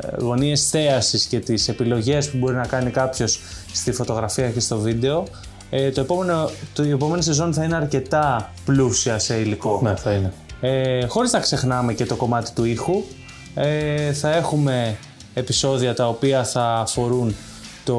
ε, 0.00 0.16
γωνίες 0.18 0.68
θέασης 0.68 1.24
και 1.24 1.38
τις 1.38 1.68
επιλογές 1.68 2.30
που 2.30 2.36
μπορεί 2.36 2.54
να 2.54 2.66
κάνει 2.66 2.90
κάποιος 2.90 3.40
στη 3.72 3.92
φωτογραφία 3.92 4.50
και 4.50 4.60
στο 4.60 4.78
βίντεο 4.78 5.24
ε, 5.70 5.90
το 5.90 6.00
επόμενο, 6.00 6.50
το, 6.72 6.84
η 6.84 6.90
επόμενη 6.90 7.22
σεζόν 7.22 7.52
θα 7.52 7.64
είναι 7.64 7.76
αρκετά 7.76 8.52
πλούσια 8.64 9.18
σε 9.18 9.36
υλικό. 9.38 9.80
Ναι, 9.82 9.96
θα 9.96 10.12
είναι. 10.12 10.32
Ε, 10.60 11.06
χωρίς 11.06 11.32
να 11.32 11.38
ξεχνάμε 11.40 11.92
και 11.94 12.06
το 12.06 12.16
κομμάτι 12.16 12.50
του 12.52 12.64
ήχου, 12.64 13.02
ε, 13.54 14.12
θα 14.12 14.34
έχουμε 14.34 14.96
επεισόδια 15.34 15.94
τα 15.94 16.08
οποία 16.08 16.44
θα 16.44 16.74
αφορούν 16.78 17.34
το, 17.84 17.98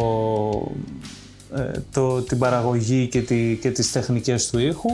ε, 1.56 1.72
το, 1.92 2.22
την 2.22 2.38
παραγωγή 2.38 3.08
και, 3.08 3.22
τη, 3.22 3.58
και 3.62 3.72
τις 3.72 3.92
τεχνικές 3.92 4.50
του 4.50 4.60
ήχου. 4.60 4.90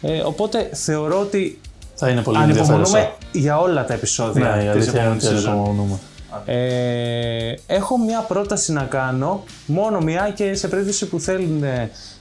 Ε, 0.00 0.20
οπότε 0.20 0.70
θεωρώ 0.72 1.20
ότι 1.20 1.60
Θα 1.94 2.08
είναι 2.08 2.22
πολύ 2.22 2.38
ενδιαφέρον. 2.38 2.70
ανυπομονούμε 2.70 3.12
για 3.32 3.58
όλα 3.58 3.84
τα 3.84 3.94
επεισόδια 3.94 4.54
Ναι, 4.54 4.62
η 4.62 4.66
της 4.66 4.70
αλήθεια 4.70 4.92
είναι 4.92 5.00
επόμενης 5.00 5.24
ότι 5.26 5.34
σεζόν. 5.34 6.00
Ανυπομονούμε. 6.36 7.58
Ε, 7.66 7.74
έχω 7.74 7.98
μια 7.98 8.20
πρόταση 8.20 8.72
να 8.72 8.82
κάνω, 8.82 9.44
μόνο 9.66 10.00
μια 10.00 10.30
και 10.34 10.54
σε 10.54 10.68
περίπτωση 10.68 11.06
που 11.06 11.20
θέλει, 11.20 11.60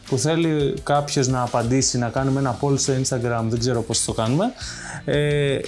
που 0.07 0.17
θέλει 0.17 0.73
κάποιος 0.83 1.27
να 1.27 1.41
απαντήσει, 1.41 1.97
να 1.97 2.09
κάνουμε 2.09 2.39
ένα 2.39 2.57
poll 2.61 2.79
στο 2.79 2.93
Instagram, 2.93 3.43
δεν 3.47 3.59
ξέρω 3.59 3.81
πώς 3.81 4.05
το 4.05 4.13
κάνουμε. 4.13 4.45
Ε, 5.05 5.59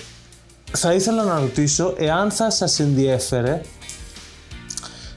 θα 0.71 0.93
ήθελα 0.93 1.23
να 1.23 1.39
ρωτήσω 1.39 1.95
εάν 1.97 2.31
θα 2.31 2.49
σας 2.51 2.79
ενδιέφερε 2.79 3.61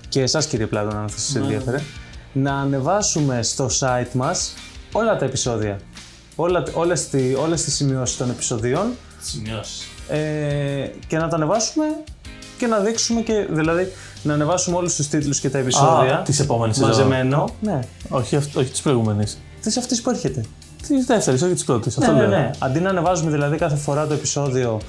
και 0.08 0.20
εσάς 0.22 0.46
κύριε 0.46 0.66
Πλάτων 0.66 0.96
αν 0.96 1.08
θα 1.08 1.18
σας 1.18 1.34
ενδιέφερε 1.34 1.80
να 2.32 2.54
ανεβάσουμε 2.54 3.42
στο 3.42 3.68
site 3.80 4.12
μας 4.12 4.54
όλα 4.92 5.16
τα 5.16 5.24
επεισόδια. 5.24 5.80
Όλα, 6.36 6.62
όλες, 6.74 7.08
τι, 7.08 7.34
όλες 7.34 7.62
τις 7.64 7.74
σημειώσεις 7.74 8.16
των 8.16 8.30
επεισοδίων 8.30 8.92
Σημειώσεις. 9.20 9.86
ε, 10.08 10.90
και 11.06 11.16
να 11.18 11.28
τα 11.28 11.36
ανεβάσουμε 11.36 11.84
και 12.61 12.66
να 12.66 12.79
δείξουμε 12.79 13.20
και 13.20 13.46
δηλαδή 13.51 13.92
να 14.23 14.35
ανεβάσουμε 14.35 14.77
όλους 14.77 14.94
τους 14.94 15.09
τίτλους 15.09 15.40
και 15.40 15.51
τα 15.51 15.59
επεισόδια 15.59 16.18
Α, 16.18 16.23
της 16.23 16.40
επόμενης 16.40 16.77
σεζόν. 16.77 16.90
μαζεμένο. 16.90 17.49
Ναι, 17.61 17.81
Όχι, 18.09 18.37
αυ- 18.37 18.57
όχι 18.57 18.70
της 18.70 18.81
προηγούμενης. 18.81 19.38
της 19.62 19.77
αυτής 19.77 20.03
που 20.03 20.11
έρχεται. 20.11 20.44
Της 20.88 21.05
δεύτερης, 21.07 21.42
όχι 21.42 21.53
της 21.53 21.64
πρώτης. 21.64 21.96
Ναι, 21.96 22.07
Αυτό 22.07 22.16
ναι, 22.18 22.27
λέω. 22.27 22.38
ναι. 22.38 22.51
Αντί 22.59 22.81
να 22.81 22.88
ανεβάζουμε 22.88 23.31
δηλαδή 23.31 23.57
κάθε 23.57 23.77
φορά 23.77 24.07
το 24.07 24.14
επεισόδιο 24.14 24.81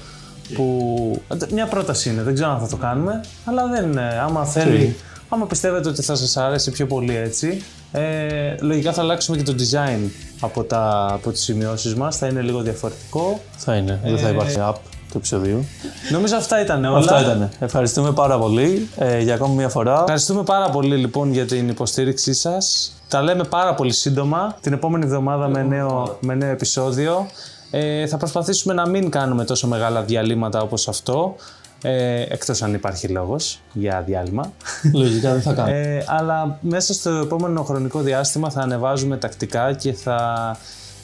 που... 0.54 1.20
Μια 1.52 1.66
πρόταση 1.66 2.10
είναι, 2.10 2.22
δεν 2.22 2.34
ξέρω 2.34 2.50
αν 2.50 2.60
θα 2.60 2.66
το 2.66 2.76
κάνουμε, 2.76 3.20
αλλά 3.44 3.66
δεν, 3.66 3.96
ε, 3.98 4.18
άμα 4.18 4.44
θέλει, 4.44 4.96
άμα 5.28 5.46
πιστεύετε 5.46 5.88
ότι 5.88 6.02
θα 6.02 6.14
σας 6.14 6.36
άρεσε 6.36 6.70
πιο 6.70 6.86
πολύ 6.86 7.16
έτσι, 7.16 7.62
ε, 7.92 8.54
λογικά 8.60 8.92
θα 8.92 9.00
αλλάξουμε 9.02 9.36
και 9.36 9.42
το 9.42 9.54
design 9.58 10.10
από, 10.40 10.62
τα, 10.64 11.06
από 11.12 11.30
τις 11.30 11.42
σημειώσεις 11.42 11.94
μας, 11.94 12.16
θα 12.16 12.26
είναι 12.26 12.40
λίγο 12.40 12.60
διαφορετικό. 12.60 13.40
Θα 13.56 13.74
είναι. 13.74 14.00
Δεν 14.04 14.18
θα 14.18 14.28
υπάρχει 14.28 14.56
app 14.60 14.74
του 15.12 15.18
επεισοδίου. 15.18 15.64
Νομίζω 16.10 16.36
αυτά 16.36 16.60
ήταν 16.60 16.84
όλα. 16.84 16.98
Αυτά 16.98 17.20
ήταν. 17.20 17.48
Ευχαριστούμε 17.60 18.12
πάρα 18.12 18.38
πολύ 18.38 18.88
ε, 18.96 19.20
για 19.20 19.34
ακόμη 19.34 19.54
μια 19.54 19.68
φορά. 19.68 19.98
Ευχαριστούμε 20.00 20.42
πάρα 20.42 20.70
πολύ 20.70 20.96
λοιπόν 20.96 21.32
για 21.32 21.46
την 21.46 21.68
υποστήριξή 21.68 22.34
σας. 22.34 22.92
Τα 23.08 23.22
λέμε 23.22 23.44
πάρα 23.44 23.74
πολύ 23.74 23.92
σύντομα, 23.92 24.56
την 24.60 24.72
επόμενη 24.72 25.04
εβδομάδα 25.04 25.48
με 25.48 25.62
νέο, 25.62 26.16
με 26.20 26.34
νέο 26.34 26.50
επεισόδιο. 26.50 27.26
Ε, 27.70 28.06
θα 28.06 28.16
προσπαθήσουμε 28.16 28.74
να 28.74 28.88
μην 28.88 29.10
κάνουμε 29.10 29.44
τόσο 29.44 29.66
μεγάλα 29.66 30.02
διαλύματα 30.02 30.60
όπως 30.60 30.88
αυτό, 30.88 31.34
ε, 31.82 32.22
εκτός 32.22 32.62
αν 32.62 32.74
υπάρχει 32.74 33.08
λόγος 33.08 33.60
για 33.72 34.02
διάλειμμα. 34.06 34.52
Λογικά 34.94 35.32
δεν 35.32 35.42
θα 35.42 35.52
κάνω. 35.52 35.70
Ε, 35.70 36.04
αλλά 36.06 36.58
μέσα 36.60 36.92
στο 36.92 37.10
επόμενο 37.10 37.62
χρονικό 37.62 38.00
διάστημα 38.00 38.50
θα 38.50 38.60
ανεβάζουμε 38.60 39.16
τακτικά 39.16 39.72
και 39.72 39.92
θα... 39.92 40.56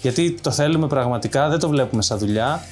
Γιατί 0.02 0.38
το 0.42 0.50
θέλουμε 0.50 0.86
πραγματικά, 0.86 1.48
δεν 1.48 1.58
το 1.58 1.68
βλέπουμε 1.68 2.02
σαν 2.02 2.18
δουλειά. 2.18 2.62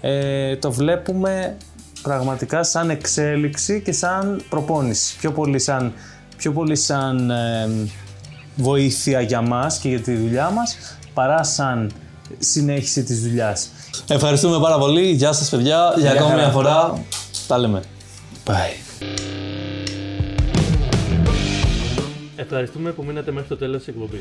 Ε, 0.00 0.56
το 0.56 0.72
βλέπουμε 0.72 1.56
πραγματικά 2.02 2.62
σαν 2.62 2.90
εξέλιξη 2.90 3.82
και 3.82 3.92
σαν 3.92 4.42
προπόνηση. 4.48 5.16
Πιο 5.18 5.32
πολύ 5.32 5.58
σαν, 5.58 5.92
πιο 6.36 6.52
πολύ 6.52 6.76
σαν 6.76 7.30
ε, 7.30 7.68
βοήθεια 8.56 9.20
για 9.20 9.40
μας 9.40 9.78
και 9.78 9.88
για 9.88 10.00
τη 10.00 10.14
δουλειά 10.14 10.50
μας, 10.50 10.76
παρά 11.14 11.42
σαν 11.44 11.92
συνέχιση 12.38 13.02
της 13.02 13.22
δουλειάς. 13.22 13.70
Ευχαριστούμε 14.08 14.60
πάρα 14.60 14.78
πολύ. 14.78 15.10
Γεια 15.10 15.32
σας 15.32 15.48
παιδιά. 15.48 15.94
Για 15.98 16.10
ακόμη 16.10 16.30
χαρά. 16.30 16.42
μια 16.42 16.50
φορά. 16.50 17.02
Τα 17.46 17.58
λέμε. 17.58 17.82
Bye. 18.46 19.04
Ευχαριστούμε 22.36 22.90
που 22.90 23.04
μείνατε 23.04 23.32
μέχρι 23.32 23.48
το 23.48 23.56
τέλος 23.56 23.78
της 23.78 23.88
εκπομπής. 23.88 24.20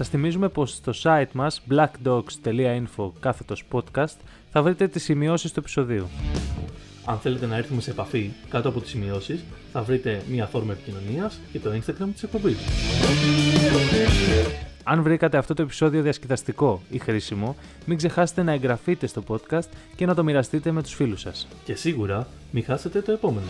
Σας 0.00 0.08
θυμίζουμε 0.08 0.48
πως 0.48 0.70
στο 0.70 0.92
site 1.02 1.32
μας 1.32 1.62
blackdogs.info 1.70 3.10
κάθετος 3.20 3.64
podcast 3.72 4.16
θα 4.50 4.62
βρείτε 4.62 4.88
τις 4.88 5.02
σημειώσεις 5.02 5.52
του 5.52 5.60
επεισοδίου. 5.60 6.08
Αν 7.04 7.18
θέλετε 7.18 7.46
να 7.46 7.56
έρθουμε 7.56 7.80
σε 7.80 7.90
επαφή 7.90 8.30
κάτω 8.48 8.68
από 8.68 8.80
τις 8.80 8.90
σημειώσεις, 8.90 9.44
θα 9.72 9.82
βρείτε 9.82 10.22
μια 10.30 10.46
φόρμα 10.46 10.72
επικοινωνίας 10.72 11.40
και 11.52 11.58
το 11.58 11.70
Instagram 11.70 12.08
της 12.12 12.22
εκπομπής. 12.22 12.56
Αν 14.84 15.02
βρήκατε 15.02 15.38
αυτό 15.38 15.54
το 15.54 15.62
επεισόδιο 15.62 16.02
διασκεδαστικό 16.02 16.82
ή 16.90 16.98
χρήσιμο, 16.98 17.56
μην 17.84 17.96
ξεχάσετε 17.96 18.42
να 18.42 18.52
εγγραφείτε 18.52 19.06
στο 19.06 19.22
podcast 19.28 19.68
και 19.96 20.06
να 20.06 20.14
το 20.14 20.24
μοιραστείτε 20.24 20.70
με 20.70 20.82
τους 20.82 20.94
φίλους 20.94 21.20
σας. 21.20 21.48
Και 21.64 21.74
σίγουρα 21.74 22.26
μην 22.50 22.64
χάσετε 22.64 23.00
το 23.00 23.12
επόμενο. 23.12 23.46